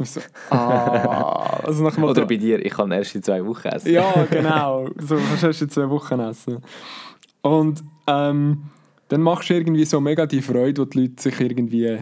So, 0.00 0.20
ah, 0.50 1.60
also 1.64 1.84
nach 1.84 1.94
dem 1.94 2.02
Oder 2.04 2.26
bei 2.26 2.36
dir, 2.36 2.64
ich 2.64 2.72
kann 2.72 2.90
erst 2.90 3.14
in 3.14 3.22
zwei 3.22 3.44
Wochen 3.46 3.68
essen. 3.68 3.92
ja, 3.92 4.24
genau. 4.30 4.88
So 4.98 5.14
kannst 5.16 5.44
erst 5.44 5.62
in 5.62 5.70
zwei 5.70 5.88
Wochen 5.88 6.18
essen. 6.18 6.58
Und 7.42 7.84
ähm, 8.08 8.64
dann 9.08 9.22
machst 9.22 9.50
du 9.50 9.54
irgendwie 9.54 9.84
so 9.84 10.00
mega 10.00 10.26
die 10.26 10.42
Freude, 10.42 10.82
wo 10.82 10.84
die 10.86 11.02
Leute 11.02 11.22
sich 11.22 11.38
irgendwie 11.38 11.98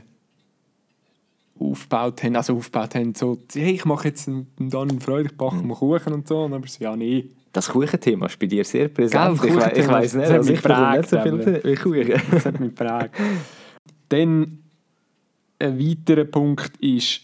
aufgebaut 1.58 2.22
haben, 2.22 2.36
also 2.36 2.56
aufgebaut 2.56 2.94
haben, 2.94 3.14
so, 3.14 3.38
hey, 3.52 3.72
ich 3.72 3.84
mache 3.84 4.08
jetzt 4.08 4.26
einen- 4.28 4.46
einen 4.58 5.00
Freude, 5.00 5.28
ich 5.30 5.36
backe 5.36 5.56
mal 5.56 5.74
Kuchen 5.76 6.12
und 6.14 6.26
so. 6.26 6.44
Und 6.44 6.52
dann 6.52 6.60
bist 6.62 6.76
du 6.76 6.78
so, 6.78 6.84
ja, 6.84 6.96
nee. 6.96 7.28
Das 7.52 7.68
Kuchenthema 7.68 8.26
ist 8.26 8.38
bei 8.38 8.46
dir 8.46 8.64
sehr 8.64 8.88
präsent. 8.88 9.40
Gell, 9.40 9.50
ich, 9.50 9.56
we 9.56 9.80
ich 9.80 9.88
weiss 9.88 10.14
nicht, 10.14 10.30
also 10.30 10.52
ich 10.52 10.62
bekomme 10.62 10.96
nicht 10.96 11.08
so 11.08 11.20
viel 11.20 11.76
Kuchen. 11.76 12.22
Das 12.30 12.46
hat 12.46 12.60
mich 12.60 12.74
geprägt. 12.74 13.14
Dann 14.08 14.58
ein 15.58 15.78
weiterer 15.78 16.24
Punkt 16.24 16.76
ist 16.78 17.20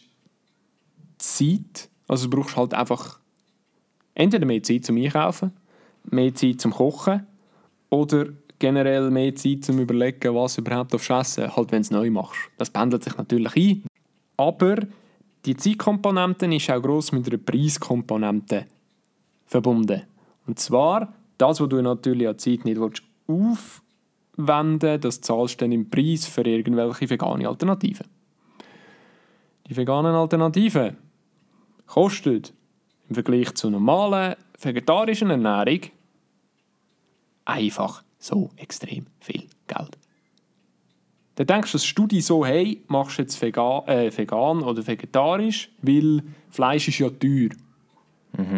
Zeit. 1.18 1.88
Also 2.06 2.28
du 2.28 2.36
brauchst 2.36 2.56
halt 2.56 2.74
einfach 2.74 3.18
entweder 4.14 4.46
mehr 4.46 4.62
Zeit 4.62 4.84
zum 4.84 4.96
Einkaufen, 4.96 5.52
mehr 6.10 6.34
Zeit 6.34 6.60
zum 6.60 6.72
Kochen 6.72 7.26
oder 7.90 8.26
generell 8.58 9.10
mehr 9.10 9.34
Zeit 9.34 9.64
zum 9.64 9.78
Überlegen, 9.78 10.34
was 10.34 10.54
du 10.54 10.60
überhaupt 10.60 10.94
aufs 10.94 11.10
Essen, 11.10 11.54
halt 11.54 11.72
wenn 11.72 11.82
du 11.82 11.86
es 11.86 11.90
neu 11.90 12.10
machst. 12.10 12.38
Das 12.58 12.70
pendelt 12.70 13.04
sich 13.04 13.16
natürlich 13.16 13.56
ein. 13.56 13.82
Aber 14.36 14.76
die 15.44 15.56
Zeitkomponente 15.56 16.46
ist 16.46 16.70
auch 16.70 16.82
gross 16.82 17.12
mit 17.12 17.26
einer 17.28 17.38
Preiskomponente 17.38 18.66
verbunden. 19.46 20.02
Und 20.48 20.58
zwar, 20.58 21.12
das, 21.36 21.60
was 21.60 21.68
du 21.68 21.80
natürlich 21.82 22.26
an 22.26 22.38
Zeit 22.38 22.64
nicht 22.64 22.80
willst 22.80 23.02
aufwenden 23.28 24.98
das 25.00 25.20
zahlst 25.20 25.60
du 25.60 25.64
dann 25.64 25.72
im 25.72 25.90
Preis 25.90 26.26
für 26.26 26.40
irgendwelche 26.40 27.10
vegane 27.10 27.46
Alternativen. 27.46 28.06
Die 29.68 29.76
veganen 29.76 30.14
Alternativen 30.14 30.96
kosten 31.86 32.42
im 33.08 33.14
Vergleich 33.14 33.54
zur 33.54 33.70
normalen 33.70 34.36
vegetarischen 34.58 35.28
Ernährung 35.28 35.80
einfach 37.44 38.02
so 38.18 38.50
extrem 38.56 39.06
viel 39.20 39.46
Geld. 39.66 39.98
Dann 41.34 41.46
denkst 41.46 41.72
du, 41.72 41.76
dass 41.76 41.84
Studie 41.84 42.22
so, 42.22 42.46
hey, 42.46 42.82
machst 42.88 43.18
du 43.18 43.22
jetzt 43.22 43.40
vegan, 43.42 43.86
äh, 43.86 44.16
vegan 44.16 44.62
oder 44.62 44.84
vegetarisch, 44.86 45.70
weil 45.82 46.22
Fleisch 46.48 46.88
ist 46.88 46.98
ja 46.98 47.10
teuer. 47.10 47.50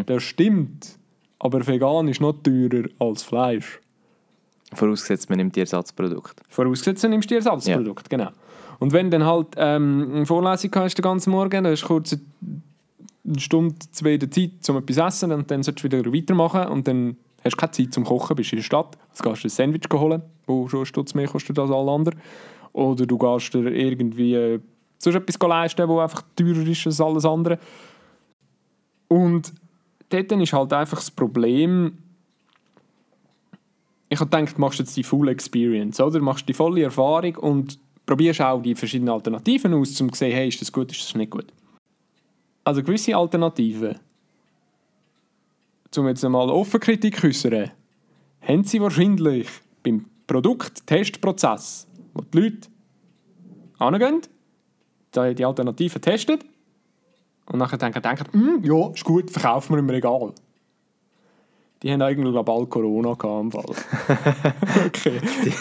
Das 0.06 0.22
stimmt, 0.22 0.99
aber 1.40 1.66
vegan 1.66 2.06
ist 2.08 2.20
noch 2.20 2.34
teurer 2.42 2.88
als 2.98 3.22
Fleisch. 3.22 3.80
Vorausgesetzt, 4.72 5.28
man 5.28 5.38
nimmt 5.38 5.56
die 5.56 5.60
Ersatzprodukte. 5.60 6.44
Vorausgesetzt, 6.48 7.02
du 7.02 7.08
nimmst 7.08 7.28
dir 7.28 7.36
Ersatzprodukt, 7.36 8.08
genau. 8.08 8.28
Und 8.78 8.92
wenn 8.92 9.10
du 9.10 9.18
dann 9.18 9.26
halt 9.26 9.48
ähm, 9.56 10.10
eine 10.14 10.26
Vorlesung 10.26 10.70
hast 10.76 10.96
den 10.96 11.02
ganzen 11.02 11.30
Morgen, 11.30 11.64
dann 11.64 11.66
hast 11.66 11.82
du 11.82 11.86
kurz 11.86 12.16
eine 13.26 13.40
Stunde, 13.40 13.74
zwei 13.90 14.16
der 14.16 14.30
Zeit, 14.30 14.52
um 14.68 14.76
etwas 14.76 14.96
zu 14.96 15.02
essen 15.02 15.32
und 15.32 15.50
dann 15.50 15.62
solltest 15.62 15.92
du 15.92 15.98
wieder 15.98 16.12
weitermachen 16.12 16.68
und 16.68 16.86
dann 16.86 17.16
hast 17.42 17.54
du 17.54 17.56
keine 17.56 17.72
Zeit 17.72 17.92
zum 17.92 18.04
Kochen, 18.04 18.36
bist 18.36 18.52
in 18.52 18.58
der 18.58 18.62
Stadt, 18.62 18.96
jetzt 19.08 19.22
gehst 19.22 19.42
du 19.42 19.48
ein 19.48 19.50
Sandwich 19.50 19.82
holen, 19.92 20.22
wo 20.46 20.68
schon 20.68 20.80
einen 20.80 20.86
Stutz 20.86 21.14
mehr 21.14 21.26
kostet 21.26 21.58
als 21.58 21.70
alle 21.70 21.90
anderen. 21.90 22.20
Oder 22.72 23.06
du 23.06 23.18
gehst 23.18 23.52
dir 23.52 23.66
irgendwie 23.66 24.34
äh, 24.34 24.60
sonst 24.98 25.16
etwas 25.16 25.48
leisten, 25.48 25.88
wo 25.88 25.98
einfach 25.98 26.22
teurer 26.36 26.66
ist 26.66 26.86
als 26.86 27.00
alles 27.00 27.24
andere. 27.24 27.58
Und 29.08 29.52
dort 30.10 30.32
ist 30.32 30.52
halt 30.52 30.72
einfach 30.72 30.98
das 30.98 31.10
Problem, 31.10 31.98
ich 34.08 34.20
habe 34.20 34.28
gedacht, 34.28 34.56
du 34.56 34.60
machst 34.60 34.78
jetzt 34.80 34.96
die 34.96 35.04
Full 35.04 35.28
Experience, 35.28 36.00
oder? 36.00 36.18
Du 36.18 36.24
machst 36.24 36.48
die 36.48 36.52
volle 36.52 36.82
Erfahrung 36.82 37.36
und 37.36 37.78
probierst 38.06 38.40
auch 38.40 38.60
die 38.60 38.74
verschiedenen 38.74 39.10
Alternativen 39.10 39.72
aus, 39.72 40.00
um 40.00 40.12
zu 40.12 40.18
sehen, 40.18 40.32
hey, 40.32 40.48
ist 40.48 40.60
das 40.60 40.72
gut, 40.72 40.90
ist 40.90 41.04
das 41.04 41.14
nicht 41.14 41.30
gut. 41.30 41.46
Also 42.64 42.82
gewisse 42.82 43.16
Alternativen, 43.16 43.98
um 45.96 46.08
jetzt 46.08 46.24
einmal 46.24 46.50
offen 46.50 46.80
Kritik 46.80 47.22
äußern, 47.24 47.70
haben 48.42 48.64
sie 48.64 48.80
wahrscheinlich 48.80 49.48
beim 49.82 50.06
Produkt-Testprozess, 50.26 51.86
wo 52.14 52.22
die 52.22 52.38
Leute 52.38 52.68
hingehen, 53.78 54.22
die 55.14 55.44
Alternativen 55.44 56.02
testen 56.02 56.40
und 57.50 57.58
nachher 57.58 57.78
denken, 57.78 58.00
denken 58.00 58.26
«Hm, 58.32 58.60
ja, 58.62 58.90
ist 58.90 59.04
gut, 59.04 59.30
verkaufen 59.30 59.74
wir 59.74 59.80
im 59.80 59.90
Regal. 59.90 60.32
Die 61.82 61.90
haben 61.90 62.02
eigentlich 62.02 62.32
glaub, 62.32 62.44
bald 62.44 62.68
Corona 62.68 63.14
gehabt 63.14 63.42
im 63.42 63.50
Fall. 63.52 63.64
okay. 64.86 65.18
Die, 65.44 65.52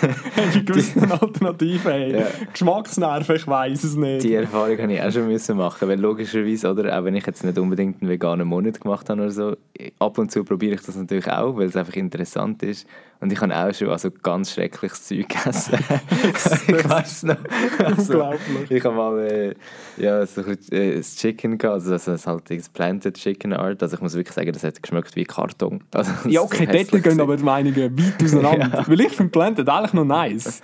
die 0.54 0.66
gewissen 0.66 1.10
Alternativen. 1.10 1.92
Hey. 1.92 2.12
Ja. 2.12 2.28
Geschmacksnerven, 2.52 3.36
ich 3.38 3.48
weiß 3.48 3.84
es 3.86 3.96
nicht. 3.96 4.24
Die 4.24 4.34
Erfahrung 4.34 4.78
habe 4.78 4.94
ich 4.94 5.02
auch 5.02 5.12
schon 5.12 5.28
müssen 5.28 5.56
machen, 5.56 5.88
weil 5.88 5.98
logischerweise, 5.98 6.72
oder, 6.72 7.00
auch 7.00 7.06
wenn 7.06 7.16
ich 7.16 7.26
jetzt 7.26 7.46
nicht 7.46 7.58
unbedingt 7.58 8.02
einen 8.02 8.12
veganen 8.12 8.50
Monat 8.50 8.82
gemacht 8.82 9.10
habe 9.10 9.22
oder 9.22 9.32
so, 9.32 9.56
ab 10.00 10.18
und 10.18 10.30
zu 10.30 10.44
probiere 10.44 10.76
ich 10.76 10.82
das 10.82 10.98
natürlich 10.98 11.32
auch, 11.32 11.56
weil 11.56 11.68
es 11.68 11.78
einfach 11.78 11.96
interessant 11.96 12.64
ist. 12.64 12.86
Und 13.22 13.34
ich 13.34 13.42
habe 13.42 13.54
auch 13.54 13.74
schon 13.74 13.90
also 13.90 14.10
ganz 14.12 14.54
schreckliches 14.54 15.04
Zeug 15.06 15.28
gegessen. 15.28 15.78
ich 16.68 16.90
weiß 16.90 17.24
noch. 17.24 17.38
Also, 17.84 18.14
Unglaublich. 18.14 18.72
ich 18.72 18.84
habe 18.86 18.96
mal 18.96 19.20
äh, 19.20 19.56
ja, 19.98 20.26
so 20.26 20.42
ein 20.42 20.56
bisschen, 20.56 20.74
äh, 20.74 20.96
das 20.96 21.18
Chicken 21.18 21.58
gehabt, 21.58 21.74
also 21.76 21.92
das 21.92 22.08
ist 22.08 22.28
halt 22.28 22.50
das 22.50 22.70
Planted 22.70 23.16
Chicken 23.16 23.52
Art. 23.52 23.84
Also 23.84 23.98
ich 23.98 24.02
muss 24.02 24.16
wirklich 24.16 24.34
sagen, 24.34 24.54
das 24.54 24.64
hat 24.64 24.82
geschmeckt 24.82 25.18
wie 25.18 25.26
Karton. 25.26 25.84
Also, 25.94 26.09
Ja, 26.28 26.42
okay, 26.42 26.66
so 26.66 26.72
dort 26.92 27.04
gehen 27.04 27.20
aber 27.22 27.38
die 27.38 27.44
Meinungen 27.44 27.98
weit 27.98 28.24
auseinander. 28.24 28.84
Weil 28.88 29.02
ich 29.02 29.12
finde 29.12 29.32
Planted 29.32 29.68
eigentlich 29.70 29.94
noch 29.94 30.06
nice. 30.06 30.62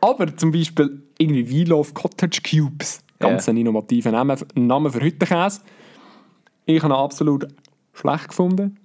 Aber 0.00 0.34
zum 0.36 0.50
Beispiel 0.50 1.02
irgendwie 1.18 1.48
Wheelove 1.50 1.92
Cottage 1.92 2.40
Cubes. 2.42 3.02
Ganz 3.18 3.46
Ja. 3.46 3.52
ein 3.52 3.58
innovativer 3.58 4.10
Name, 4.12 4.36
Name 4.54 4.90
für 4.90 5.00
Hüttenkäse. 5.02 5.60
Ich 6.64 6.82
habe 6.82 6.92
ihn 6.92 6.96
absolut 6.96 7.46
schlecht 7.92 8.28
gefunden. 8.28 8.78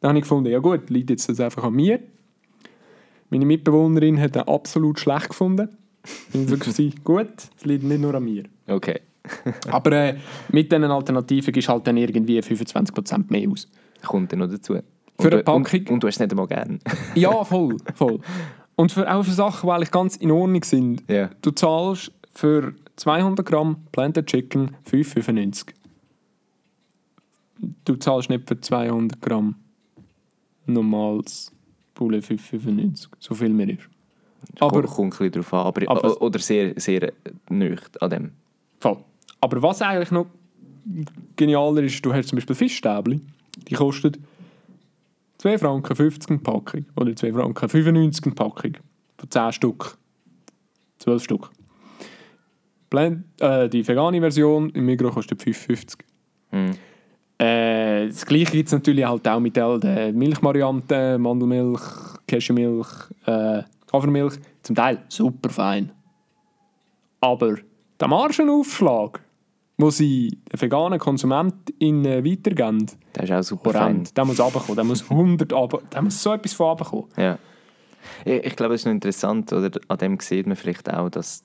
Dann 0.00 0.10
habe 0.10 0.18
ich 0.18 0.22
gefunden, 0.22 0.50
ja 0.50 0.58
gut, 0.60 0.88
liegt 0.90 1.10
jetzt 1.10 1.28
das 1.28 1.40
einfach 1.40 1.64
an 1.64 1.72
mir. 1.74 2.00
Meine 3.30 3.44
Mitbewohnerin 3.46 4.20
hat 4.20 4.36
ihn 4.36 4.42
absolut 4.42 5.00
schlecht 5.00 5.30
gefunden. 5.30 5.68
Ich 6.32 6.48
war 6.50 6.58
so, 6.72 6.90
gut, 7.02 7.28
es 7.56 7.64
liegt 7.64 7.82
nicht 7.82 8.00
nur 8.00 8.14
an 8.14 8.24
mir. 8.24 8.44
Okay. 8.68 9.00
Aber 9.70 9.90
äh, 9.92 10.16
mit 10.52 10.70
diesen 10.70 10.84
Alternativen 10.84 11.52
gibst 11.52 11.68
du 11.68 11.72
halt 11.72 11.86
dann 11.88 11.96
irgendwie 11.96 12.38
25% 12.38 13.24
mehr 13.28 13.48
aus. 13.50 13.66
Kommt 14.04 14.30
dann 14.30 14.38
noch 14.40 14.48
dazu. 14.48 14.78
Für 15.18 15.28
und, 15.28 15.32
eine 15.34 15.42
du- 15.42 15.44
Packung? 15.44 15.80
Und, 15.80 15.90
und 15.90 16.02
du 16.02 16.06
hast 16.08 16.14
es 16.16 16.20
nicht 16.20 16.30
einmal 16.32 16.46
gern. 16.46 16.78
Ja, 17.14 17.44
voll, 17.44 17.76
voll. 17.94 18.20
Und 18.76 18.92
für, 18.92 19.10
auch 19.12 19.22
für 19.22 19.30
Sachen, 19.32 19.66
die 19.68 19.72
eigentlich 19.72 19.90
ganz 19.90 20.16
in 20.16 20.30
Ordnung 20.30 20.62
sind. 20.62 21.02
Ja. 21.08 21.30
Du 21.42 21.50
zahlst 21.50 22.12
für 22.34 22.74
200 22.96 23.44
Gramm 23.46 23.76
Planted 23.92 24.26
Chicken 24.26 24.76
5,95. 24.90 25.68
Du 27.84 27.96
zahlst 27.96 28.28
nicht 28.28 28.46
für 28.46 28.60
200 28.60 29.20
Gramm 29.22 29.54
normales 30.66 31.50
Poulet 31.94 32.24
5,95. 32.24 33.08
So 33.18 33.34
viel 33.34 33.48
mehr 33.50 33.70
ist. 33.70 33.88
Aber 34.60 34.82
kommt 34.82 35.18
ein 35.20 35.30
drauf 35.32 35.54
an. 35.54 35.66
Aber, 35.66 35.82
Aber- 35.90 36.20
oder 36.22 36.38
sehr, 36.38 36.78
sehr 36.78 37.12
nücht 37.48 38.00
an 38.02 38.10
dem. 38.10 38.30
voll. 38.80 38.98
Aber 39.40 39.62
was 39.62 39.82
eigentlich 39.82 40.10
noch 40.10 40.26
genialer 41.36 41.82
ist, 41.82 42.04
du 42.04 42.12
hast 42.12 42.28
zum 42.28 42.36
Beispiel 42.36 42.56
Fischstäbli. 42.56 43.20
Die 43.68 43.74
kosten 43.74 44.12
2 45.46 45.58
Franken 45.58 45.94
50 45.94 46.30
eine 46.30 46.38
Packung. 46.40 46.86
Oder 46.96 47.14
2 47.14 47.32
Franken 47.32 47.68
95 47.68 48.26
eine 48.26 48.34
Packung. 48.34 48.72
Von 49.16 49.30
10 49.30 49.52
Stück. 49.52 49.96
12 50.98 51.22
Stück. 51.22 51.50
Blend, 52.90 53.24
äh, 53.40 53.68
die 53.68 53.86
vegane 53.86 54.20
Version 54.20 54.70
im 54.70 54.86
Migros 54.86 55.14
kostet 55.14 55.40
5,50. 55.40 55.98
Mhm. 56.50 56.70
Äh, 57.38 58.06
das 58.08 58.26
gleiche 58.26 58.50
gibt 58.50 58.66
es 58.66 58.72
natürlich 58.72 59.06
halt 59.06 59.28
auch 59.28 59.38
mit 59.38 59.56
den 59.56 60.18
Milchvarianten, 60.18 61.22
Mandelmilch, 61.22 61.82
Cashewmilch, 62.26 62.88
äh, 63.26 63.62
Hafermilch. 63.92 64.34
Zum 64.62 64.74
Teil 64.74 65.04
super 65.08 65.50
fein. 65.50 65.92
Aber 67.20 67.54
der 68.00 68.08
Margenaufschlag, 68.08 69.20
den 69.78 69.90
sie 69.90 70.38
veganen 70.52 70.98
KonsumentInnen 70.98 72.24
weitergeben, 72.24 72.86
Das 73.12 73.24
ist 73.24 73.32
auch 73.32 73.42
super 73.42 73.74
horrend. 73.74 74.16
Der 74.16 74.24
muss 74.24 74.40
runterkommen. 74.40 74.76
Der 74.76 74.84
muss 74.84 75.10
100 75.10 75.52
runter, 75.52 75.80
der 75.92 76.02
muss 76.02 76.22
so 76.22 76.32
etwas 76.32 76.54
von 76.54 76.68
runterkommen. 76.68 77.06
Ja. 77.16 77.38
Ich, 78.24 78.44
ich 78.44 78.56
glaube, 78.56 78.74
es 78.74 78.82
ist 78.82 78.86
noch 78.86 78.92
interessant, 78.92 79.52
oder 79.52 79.70
an 79.88 79.98
dem 79.98 80.18
sieht 80.20 80.46
man 80.46 80.56
vielleicht 80.56 80.92
auch, 80.92 81.10
dass, 81.10 81.44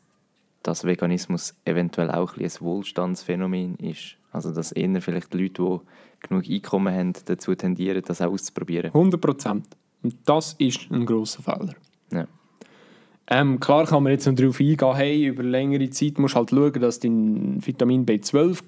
dass 0.63 0.85
Veganismus 0.85 1.55
eventuell 1.65 2.09
auch 2.11 2.37
ein, 2.37 2.45
ein 2.45 2.51
Wohlstandsphänomen 2.59 3.75
ist. 3.77 4.17
Also 4.31 4.53
dass 4.53 4.71
eher 4.71 5.01
vielleicht 5.01 5.33
die 5.33 5.43
Leute, 5.43 5.63
die 5.63 6.27
genug 6.27 6.49
Einkommen 6.49 6.93
haben, 6.93 7.13
dazu 7.25 7.53
tendieren, 7.55 8.01
das 8.05 8.21
auch 8.21 8.31
auszuprobieren. 8.31 8.87
100 8.87 9.19
Prozent. 9.19 9.65
Und 10.03 10.15
das 10.25 10.53
ist 10.57 10.89
ein 10.89 11.05
grosser 11.05 11.43
Fehler. 11.43 11.75
Ja. 12.11 12.27
Ähm, 13.33 13.61
klar 13.61 13.85
kann 13.85 14.03
man 14.03 14.11
jetzt 14.11 14.27
noch 14.27 14.35
darauf 14.35 14.59
eingehen, 14.59 14.93
hey, 14.93 15.27
über 15.27 15.41
längere 15.41 15.89
Zeit 15.89 16.19
musst 16.19 16.35
du 16.35 16.39
halt 16.39 16.49
schauen, 16.49 16.81
dass 16.81 16.99
du 16.99 17.07
dein 17.07 17.65
Vitamin 17.65 18.05
B12 18.05 18.59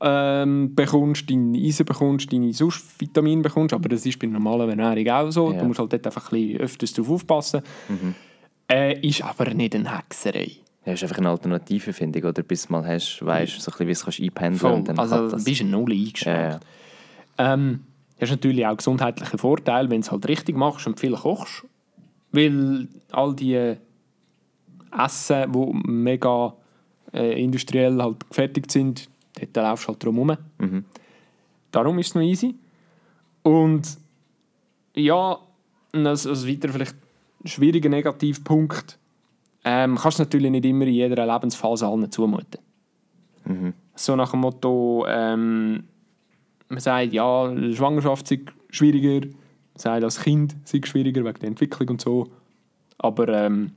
ähm, 0.00 0.74
bekommst, 0.74 1.30
dein 1.30 1.54
Eisen 1.54 1.86
bekommst, 1.86 2.32
deine 2.32 2.52
sonst 2.52 3.00
Vitamin 3.00 3.42
bekommst, 3.42 3.74
aber 3.74 3.88
das 3.88 4.04
ist 4.04 4.18
bei 4.18 4.26
normaler 4.26 4.68
Ernährung 4.68 5.08
auch 5.08 5.30
so. 5.30 5.52
Ja. 5.52 5.60
Du 5.60 5.66
musst 5.66 5.78
halt 5.78 5.92
dort 5.92 6.04
einfach 6.04 6.32
ein 6.32 6.40
bisschen 6.40 6.60
öfters 6.60 6.92
darauf 6.94 7.12
aufpassen. 7.12 7.62
Äh, 8.68 9.06
ist 9.06 9.22
aber 9.22 9.54
nicht 9.54 9.76
eine 9.76 9.96
Hexerei. 9.96 10.50
Ja, 10.84 10.94
ist 10.94 11.02
einfach 11.04 11.18
eine 11.18 11.30
Alternative, 11.30 11.92
finde 11.92 12.18
ich, 12.18 12.24
oder 12.24 12.42
bis 12.42 12.66
du 12.66 12.72
mal 12.72 12.84
hast, 12.84 13.24
weißt, 13.24 13.60
so 13.60 13.70
ein 13.70 13.86
bisschen, 13.86 13.86
wie 13.86 13.92
du 13.92 13.92
es 13.92 14.02
kannst 14.02 14.20
einpendeln 14.20 14.84
dann 14.84 14.98
Also 14.98 15.16
du 15.16 15.28
das... 15.28 15.44
bist 15.44 15.60
ein 15.60 15.70
Null 15.70 15.92
eingeschränkt. 15.92 16.26
Ja, 16.26 16.58
ja. 17.38 17.54
Ähm, 17.54 17.84
du 18.16 18.22
hast 18.22 18.30
natürlich 18.30 18.66
auch 18.66 18.76
gesundheitliche 18.76 19.38
Vorteile, 19.38 19.88
wenn 19.90 20.00
du 20.00 20.06
es 20.06 20.10
halt 20.10 20.26
richtig 20.26 20.56
machst 20.56 20.88
und 20.88 20.98
viel 20.98 21.12
kochst. 21.12 21.64
Weil 22.32 22.88
all 23.12 23.34
die 23.36 23.76
Essen, 24.92 25.52
die 25.52 25.88
mega 25.90 26.54
äh, 27.12 27.42
industriell 27.42 28.00
halt 28.00 28.28
gefertigt 28.28 28.70
sind, 28.70 29.08
dort 29.34 29.56
laufst 29.56 29.84
du 29.84 29.88
halt 29.88 30.04
drum 30.04 30.14
herum. 30.16 30.36
Mhm. 30.58 30.84
Darum 31.70 31.98
ist 31.98 32.08
es 32.08 32.14
noch 32.14 32.22
easy. 32.22 32.54
Und 33.42 33.98
ja, 34.94 35.38
als, 35.92 36.26
als 36.26 36.46
weiter 36.46 36.68
vielleicht 36.68 36.96
schwieriger 37.44 37.88
Negativpunkt, 37.88 38.98
ähm, 39.64 39.96
kannst 39.96 40.18
du 40.18 40.22
natürlich 40.22 40.50
nicht 40.50 40.64
immer 40.64 40.86
in 40.86 40.94
jeder 40.94 41.26
Lebensphase 41.26 41.86
allen 41.86 42.10
zumuten. 42.10 42.60
Mhm. 43.44 43.74
So 43.94 44.16
nach 44.16 44.30
dem 44.30 44.40
Motto, 44.40 45.04
ähm, 45.08 45.84
man 46.68 46.80
sagt, 46.80 47.12
ja, 47.12 47.52
Schwangerschaft 47.72 48.30
ist 48.30 48.40
schwieriger, 48.70 49.26
man 49.26 49.36
sagt, 49.76 50.04
als 50.04 50.20
Kind 50.20 50.56
es 50.64 50.88
schwieriger 50.88 51.24
wegen 51.24 51.38
der 51.38 51.48
Entwicklung 51.48 51.90
und 51.90 52.00
so. 52.00 52.28
Aber 52.98 53.28
ähm, 53.28 53.72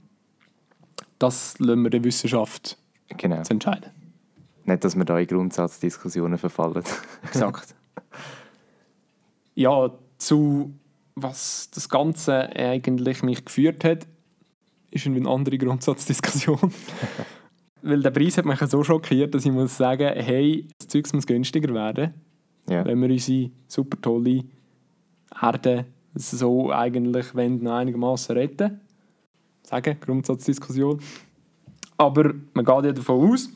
das 1.22 1.60
lassen 1.60 1.84
wir 1.84 1.90
der 1.90 2.04
Wissenschaft 2.04 2.78
Genau. 3.18 3.42
zu 3.44 3.54
entscheiden. 3.54 3.92
Nicht, 4.66 4.84
dass 4.84 4.96
wir 4.96 5.06
da 5.06 5.18
in 5.20 5.28
Grundsatzdiskussionen 5.28 6.38
verfallen. 6.38 6.84
Exakt. 7.24 7.76
ja, 9.56 9.92
zu 10.18 10.74
was 11.16 11.70
das 11.74 11.90
Ganze 11.90 12.56
eigentlich 12.56 13.22
mich 13.24 13.44
geführt 13.44 13.84
hat, 13.84 14.08
ist 14.92 15.06
eine 15.06 15.28
andere 15.30 15.58
Grundsatzdiskussion. 15.58 16.60
Weil 17.82 18.02
der 18.02 18.12
Preis 18.12 18.38
hat 18.38 18.46
mich 18.46 18.60
so 18.60 18.84
schockiert, 18.84 19.34
dass 19.34 19.46
ich 19.46 19.52
muss 19.52 19.76
sagen, 19.76 20.14
hey, 20.16 20.68
das 20.78 20.88
Zeug 20.88 21.12
muss 21.14 21.26
günstiger 21.26 21.74
werden, 21.74 22.14
ja. 22.70 22.86
wenn 22.86 23.02
wir 23.02 23.10
unsere 23.10 23.50
super 23.68 24.00
tolle 24.00 24.44
Erde 25.42 25.86
so 26.14 26.72
eigentlich 26.72 27.34
wenn 27.36 27.64
noch 27.64 27.76
einigermaßen 27.76 28.36
retten. 28.36 28.82
Sagen, 29.64 29.98
Grundsatzdiskussion. 30.00 31.00
Aber 31.98 32.34
man 32.54 32.66
geht 32.66 32.86
ja 32.86 32.92
davon 32.92 33.32
aus, 33.32 33.50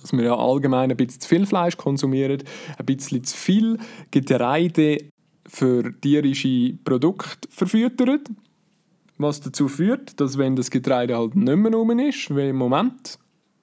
dass 0.00 0.12
wir 0.12 0.24
ja 0.24 0.36
allgemein 0.36 0.90
ein 0.90 0.96
bisschen 0.96 1.20
zu 1.20 1.28
viel 1.28 1.46
Fleisch 1.46 1.76
konsumieren, 1.76 2.42
ein 2.78 2.86
bisschen 2.86 3.24
zu 3.24 3.36
viel 3.36 3.78
Getreide 4.10 4.98
für 5.46 5.92
tierische 6.00 6.74
Produkte 6.84 7.48
verfüttern. 7.50 8.22
Was 9.18 9.40
dazu 9.40 9.68
führt, 9.68 10.20
dass 10.20 10.36
wenn 10.36 10.56
das 10.56 10.70
Getreide 10.70 11.16
halt 11.16 11.34
nicht 11.36 11.56
mehr 11.56 11.72
rum 11.72 11.98
ist, 11.98 12.34
wie 12.34 12.48
im 12.48 12.56
Moment, 12.56 13.18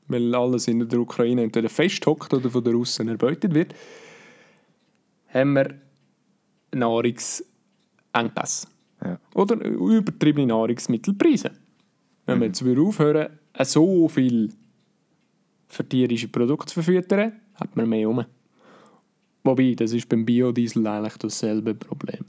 weil 0.07 0.33
alles 0.33 0.67
in 0.67 0.87
der 0.87 0.99
Ukraine 0.99 1.43
entweder 1.43 1.69
festhockt 1.69 2.33
oder 2.33 2.49
von 2.49 2.63
den 2.63 2.73
Russen 2.75 3.07
erbeutet 3.07 3.53
wird, 3.53 3.75
haben 5.29 5.53
wir 5.53 5.75
Nahrungsengpässe. 6.73 8.67
Ja. 9.03 9.19
Oder 9.33 9.55
übertriebene 9.55 10.47
Nahrungsmittelpreise. 10.47 11.51
Wenn 12.25 12.39
wir 12.39 12.47
jetzt 12.47 12.63
aufhören, 12.63 13.27
so 13.63 14.07
viel 14.07 14.49
für 15.67 15.87
tierische 15.87 16.27
Produkte 16.27 16.67
zu 16.67 16.81
verfüttern, 16.81 17.33
hat 17.55 17.75
man 17.75 17.89
mehr 17.89 18.07
rum. 18.07 18.25
Wobei, 19.43 19.73
das 19.75 19.91
ist 19.91 20.07
beim 20.07 20.25
Biodiesel 20.25 20.85
eigentlich 20.87 21.17
dasselbe 21.17 21.75
Problem. 21.75 22.25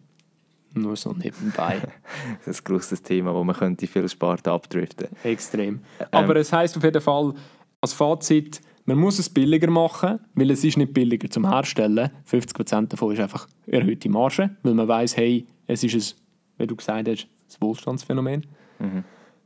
Nur 0.75 0.97
so 0.97 1.13
nebenbei. 1.13 1.81
Das 2.45 2.59
ist 2.59 2.63
ein 2.63 2.73
grosses 2.73 3.03
Thema, 3.03 3.33
wo 3.33 3.45
man 3.45 3.55
könnte 3.55 3.87
viel 3.87 4.09
Sparte 4.09 4.51
abdriften. 4.51 5.09
Extrem. 5.23 5.81
Aber 6.11 6.35
es 6.37 6.53
heißt 6.53 6.77
auf 6.77 6.83
jeden 6.83 7.01
Fall, 7.01 7.35
als 7.81 7.93
Fazit, 7.93 8.61
man 8.87 8.99
muss 8.99 9.19
es 9.19 9.31
billiger 9.31 9.71
machen, 9.71 10.19
weil 10.35 10.51
es 10.51 10.65
ist 10.65 10.77
nicht 10.77 10.93
billiger 10.93 11.31
zum 11.31 11.49
Herstellen. 11.49 12.11
50% 12.31 12.89
davon 12.89 13.13
ist 13.13 13.21
einfach 13.21 13.47
erhöhte 13.67 14.09
Marge, 14.09 14.51
weil 14.63 14.75
man 14.75 14.89
weiß, 14.89 15.17
hey, 15.17 15.47
es 15.67 15.85
ist 15.85 15.95
ein, 15.95 16.24
wie 16.59 16.67
du 16.67 16.77
gesagt 16.77 17.09
hast, 17.09 17.25
ein 17.25 17.61
Wohlstandsphänomen. 17.61 18.47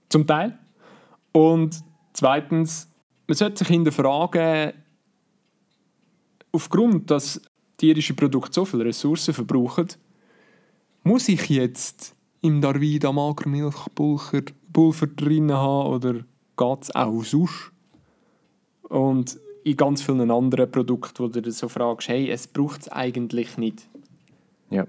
Zum 0.08 0.26
Teil. 0.26 0.58
Und 1.32 1.82
zweitens, 2.12 2.90
man 3.26 3.36
sollte 3.36 3.58
sich 3.58 3.68
hinterfragen, 3.68 4.72
aufgrund, 6.52 7.10
dass 7.10 7.40
tierische 7.76 8.14
Produkte 8.14 8.52
so 8.52 8.64
viele 8.64 8.86
Ressourcen 8.86 9.34
verbrauchen, 9.34 9.88
muss 11.04 11.28
ich 11.28 11.48
jetzt 11.48 12.16
im 12.40 12.60
Darvida 12.60 13.12
Magermilchpulver 13.12 14.42
Pulver 14.72 15.06
drin 15.06 15.52
haben 15.52 15.88
oder 15.88 16.12
geht 16.56 16.82
es 16.82 16.94
auch 16.94 17.22
sonst? 17.22 17.72
Und 18.82 19.38
in 19.64 19.76
ganz 19.76 20.02
vielen 20.02 20.30
anderen 20.30 20.70
Produkten, 20.70 21.22
wo 21.22 21.28
du 21.28 21.42
dir 21.42 21.52
so 21.52 21.68
fragst, 21.68 22.08
hey, 22.08 22.30
es 22.30 22.46
braucht 22.46 22.82
es 22.82 22.88
eigentlich 22.88 23.58
nicht. 23.58 23.88
Ja. 24.70 24.86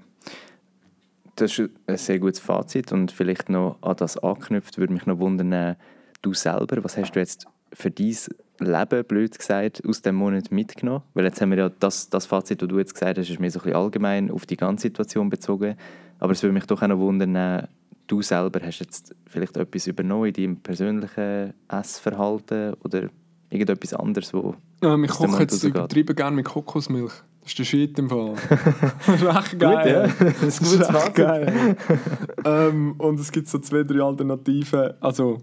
Das 1.40 1.58
ist 1.58 1.70
ein 1.88 1.98
sehr 1.98 2.20
gutes 2.20 2.40
Fazit 2.40 2.92
und 2.92 3.12
vielleicht 3.12 3.50
noch 3.50 3.78
an 3.82 3.96
das 3.98 4.18
anknüpft, 4.18 4.78
würde 4.78 4.94
mich 4.94 5.06
noch 5.06 5.20
wundern, 5.20 5.76
du 6.22 6.34
selber, 6.34 6.84
was 6.84 6.98
hast 6.98 7.12
du 7.14 7.20
jetzt 7.20 7.48
für 7.72 7.90
dein 7.90 8.16
Leben, 8.60 9.06
blöd 9.06 9.38
gesagt, 9.38 9.82
aus 9.88 10.02
dem 10.02 10.16
Monat 10.16 10.52
mitgenommen? 10.52 11.04
Weil 11.14 11.26
jetzt 11.26 11.40
haben 11.40 11.52
wir 11.52 11.58
ja 11.58 11.70
das, 11.70 12.10
das 12.10 12.26
Fazit, 12.26 12.62
das 12.62 12.68
du 12.68 12.78
jetzt 12.78 12.94
gesagt 12.94 13.18
hast, 13.18 13.30
ist 13.30 13.40
mehr 13.40 13.52
so 13.52 13.60
ein 13.60 13.64
bisschen 13.64 13.78
allgemein 13.78 14.32
auf 14.32 14.46
die 14.46 14.58
ganze 14.58 14.84
Situation 14.84 15.30
bezogen. 15.30 15.76
Aber 16.20 16.34
es 16.34 16.44
würde 16.44 16.54
mich 16.54 16.66
doch 16.66 16.82
auch 16.82 16.88
noch 16.88 17.00
wundern, 17.00 17.68
du 18.08 18.22
selber 18.22 18.60
hast 18.66 18.80
jetzt 18.80 19.16
vielleicht 19.28 19.56
etwas 19.56 19.88
übernommen 19.88 20.26
in 20.26 20.34
deinem 20.34 20.56
persönlichen 20.58 21.54
Essverhalten 21.70 22.74
oder 22.84 23.10
irgendetwas 23.50 23.94
anderes, 23.94 24.34
wo 24.34 24.56
Ähm, 24.82 25.06
ich 25.06 25.12
koche 25.12 25.44
jetzt 25.44 25.64
übertrieben 25.64 26.16
gerne 26.16 26.36
mit 26.36 26.46
Kokosmilch. 26.46 27.14
Das 27.42 27.52
ist 27.52 27.60
der 27.60 27.64
Shit 27.64 27.98
im 28.00 28.10
Fall. 28.10 28.34
das 29.06 29.22
ist 29.22 29.28
echt 29.28 29.60
geil. 29.60 29.78
Gut, 29.78 30.22
ja. 30.22 30.28
Das 30.34 30.44
ist 30.44 30.62
ein 30.62 30.66
gutes 30.66 30.80
echt 30.82 30.92
Fazit. 30.92 31.16
geil. 31.16 31.78
ähm, 32.46 32.96
und 32.98 33.20
es 33.20 33.32
gibt 33.32 33.48
so 33.48 33.60
zwei, 33.60 33.84
drei 33.84 34.02
Alternativen. 34.02 34.94
Also, 35.00 35.38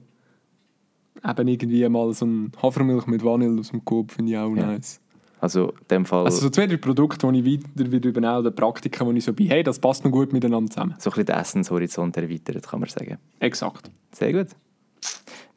eben 1.26 1.48
irgendwie 1.48 1.88
mal 1.88 2.12
so 2.12 2.26
ein 2.26 2.52
Hafermilch 2.62 3.06
mit 3.06 3.24
Vanille 3.24 3.58
aus 3.60 3.70
dem 3.70 3.84
Coop 3.84 4.12
finde 4.12 4.32
ich 4.32 4.38
auch 4.38 4.54
Ja. 4.54 4.66
nice. 4.66 5.00
Also 5.40 5.68
in 5.70 5.88
dem 5.90 6.04
Fall 6.06 6.24
Also 6.24 6.40
so 6.40 6.50
zwei, 6.50 6.66
drei 6.66 6.76
Produkte, 6.78 7.30
die 7.30 7.40
ich 7.40 7.60
weiter 7.76 7.92
wieder 7.92 8.08
übernehme, 8.08 8.38
oder 8.38 8.50
Praktiken, 8.50 9.06
wo 9.06 9.12
ich 9.12 9.24
so 9.24 9.32
bin, 9.32 9.48
hey, 9.48 9.62
das 9.62 9.78
passt 9.78 10.04
noch 10.04 10.10
gut 10.10 10.32
miteinander 10.32 10.70
zusammen. 10.70 10.94
so 10.98 11.10
ein 11.10 11.12
bisschen 11.12 11.26
den 11.26 11.36
Essenshorizont 11.36 12.16
erweitert, 12.16 12.66
kann 12.66 12.80
man 12.80 12.88
sagen. 12.88 13.18
Exakt. 13.40 13.90
Sehr 14.12 14.32
gut. 14.32 14.48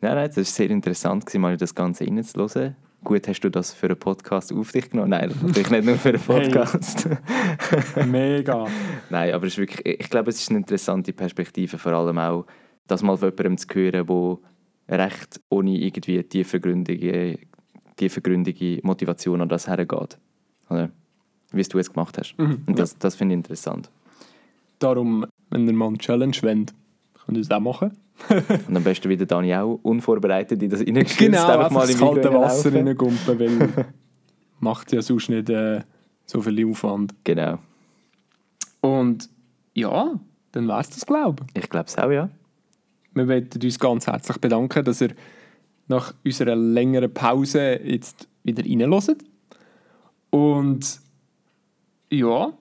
Nein, 0.02 0.16
nein, 0.16 0.28
das 0.28 0.38
war 0.38 0.44
sehr 0.44 0.70
interessant, 0.70 1.34
mal 1.36 1.56
das 1.58 1.74
Ganze 1.74 2.06
reinzuhören. 2.06 2.76
Gut, 3.04 3.28
hast 3.28 3.40
du 3.42 3.50
das 3.50 3.74
für 3.74 3.88
einen 3.88 3.98
Podcast 3.98 4.52
auf 4.52 4.72
dich 4.72 4.90
genommen? 4.90 5.12
Nein, 5.12 5.34
natürlich 5.42 5.70
nicht 5.70 5.86
nur 5.86 5.96
für 5.96 6.10
einen 6.10 6.20
Podcast. 6.26 7.08
Mega. 8.08 8.68
Nein, 9.10 9.34
aber 9.34 9.48
es 9.48 9.54
ist 9.54 9.58
wirklich, 9.60 10.00
ich 10.02 10.10
glaube, 10.10 10.30
es 10.30 10.40
ist 10.42 10.50
eine 10.50 10.60
interessante 10.60 11.14
Perspektive, 11.14 11.78
vor 11.78 11.94
allem 11.94 12.18
auch, 12.18 12.46
das 12.88 13.02
mal 13.02 13.16
von 13.18 13.30
jemandem 13.30 13.58
zu 13.58 13.68
hören, 13.74 14.40
der 14.90 15.00
recht 15.00 15.40
ohne 15.50 15.78
irgendwie 15.78 16.22
tiefergründige, 16.24 17.40
tiefergründige 17.96 18.80
Motivation 18.84 19.42
an 19.42 19.50
das 19.50 19.68
hergeht. 19.68 20.18
Oder? 20.70 20.90
Wie 21.52 21.62
es 21.62 21.70
du 21.70 21.80
es 21.80 21.92
gemacht 21.92 22.18
hast. 22.18 22.36
Mhm, 22.38 22.64
Und 22.68 22.80
das, 22.80 22.98
das 22.98 23.16
finde 23.16 23.34
ich 23.34 23.40
interessant. 23.40 23.90
Darum, 24.80 25.26
wenn 25.52 25.68
ihr 25.68 25.74
mal 25.74 25.88
eine 25.88 25.98
Challenge 25.98 26.36
wollt, 26.42 26.74
könnt 27.26 27.38
ihr 27.38 27.44
das 27.44 27.52
auch 27.52 27.60
machen. 27.60 27.98
Und 28.68 28.76
am 28.78 28.84
besten 28.84 29.10
wieder 29.10 29.26
Dani 29.26 29.56
auch 29.56 29.80
unvorbereitet 29.84 30.62
in 30.62 30.70
das 30.70 30.82
reingestürzt, 30.82 31.18
Genau, 31.18 31.48
einfach 31.48 31.72
mal 31.72 31.84
im 31.86 31.92
ins 31.92 32.00
kalte 32.00 32.34
Wasser 32.34 32.74
reingumpen, 32.74 33.40
weil 33.40 33.70
macht 34.60 34.92
ja 34.92 35.02
sonst 35.02 35.30
nicht 35.30 35.50
äh, 35.50 35.82
so 36.26 36.42
viel 36.42 36.70
Aufwand. 36.70 37.14
Genau. 37.24 37.60
Und 38.82 39.30
ja, 39.74 40.20
dann 40.52 40.68
wäre 40.68 40.82
es 40.82 40.90
das, 40.90 41.06
glaube 41.06 41.46
ich. 41.54 41.64
Ich 41.64 41.70
glaube 41.70 41.88
es 41.88 41.98
auch, 41.98 42.12
ja. 42.12 42.30
Wir 43.14 43.26
möchten 43.26 43.62
uns 43.62 43.80
ganz 43.80 44.08
herzlich 44.08 44.38
bedanken, 44.38 44.84
dass 44.84 45.02
ihr 45.02 45.10
nach 45.88 46.14
unserer 46.24 46.56
längeren 46.56 47.14
Pause 47.14 47.80
jetzt 47.84 48.28
wieder 48.44 48.64
reinhört. 48.64 49.18
Und 50.30 51.00
ja, 52.12 52.54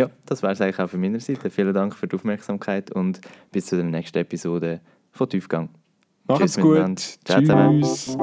Ja, 0.00 0.08
das 0.24 0.42
wäre 0.42 0.54
es 0.54 0.60
eigentlich 0.62 0.78
auch 0.78 0.88
von 0.88 0.98
meiner 0.98 1.20
Seite. 1.20 1.50
Vielen 1.50 1.74
Dank 1.74 1.94
für 1.94 2.08
die 2.08 2.16
Aufmerksamkeit 2.16 2.90
und 2.90 3.20
bis 3.52 3.66
zu 3.66 3.76
der 3.76 3.84
nächsten 3.84 4.16
Episode 4.16 4.80
von 5.12 5.28
Tiefgang. 5.28 5.68
macht's 6.26 6.54
Tschüss 6.54 6.62
gut. 6.62 6.98
Ciao 7.22 7.40
zusammen. 7.40 7.82
Tschüss. 7.82 8.16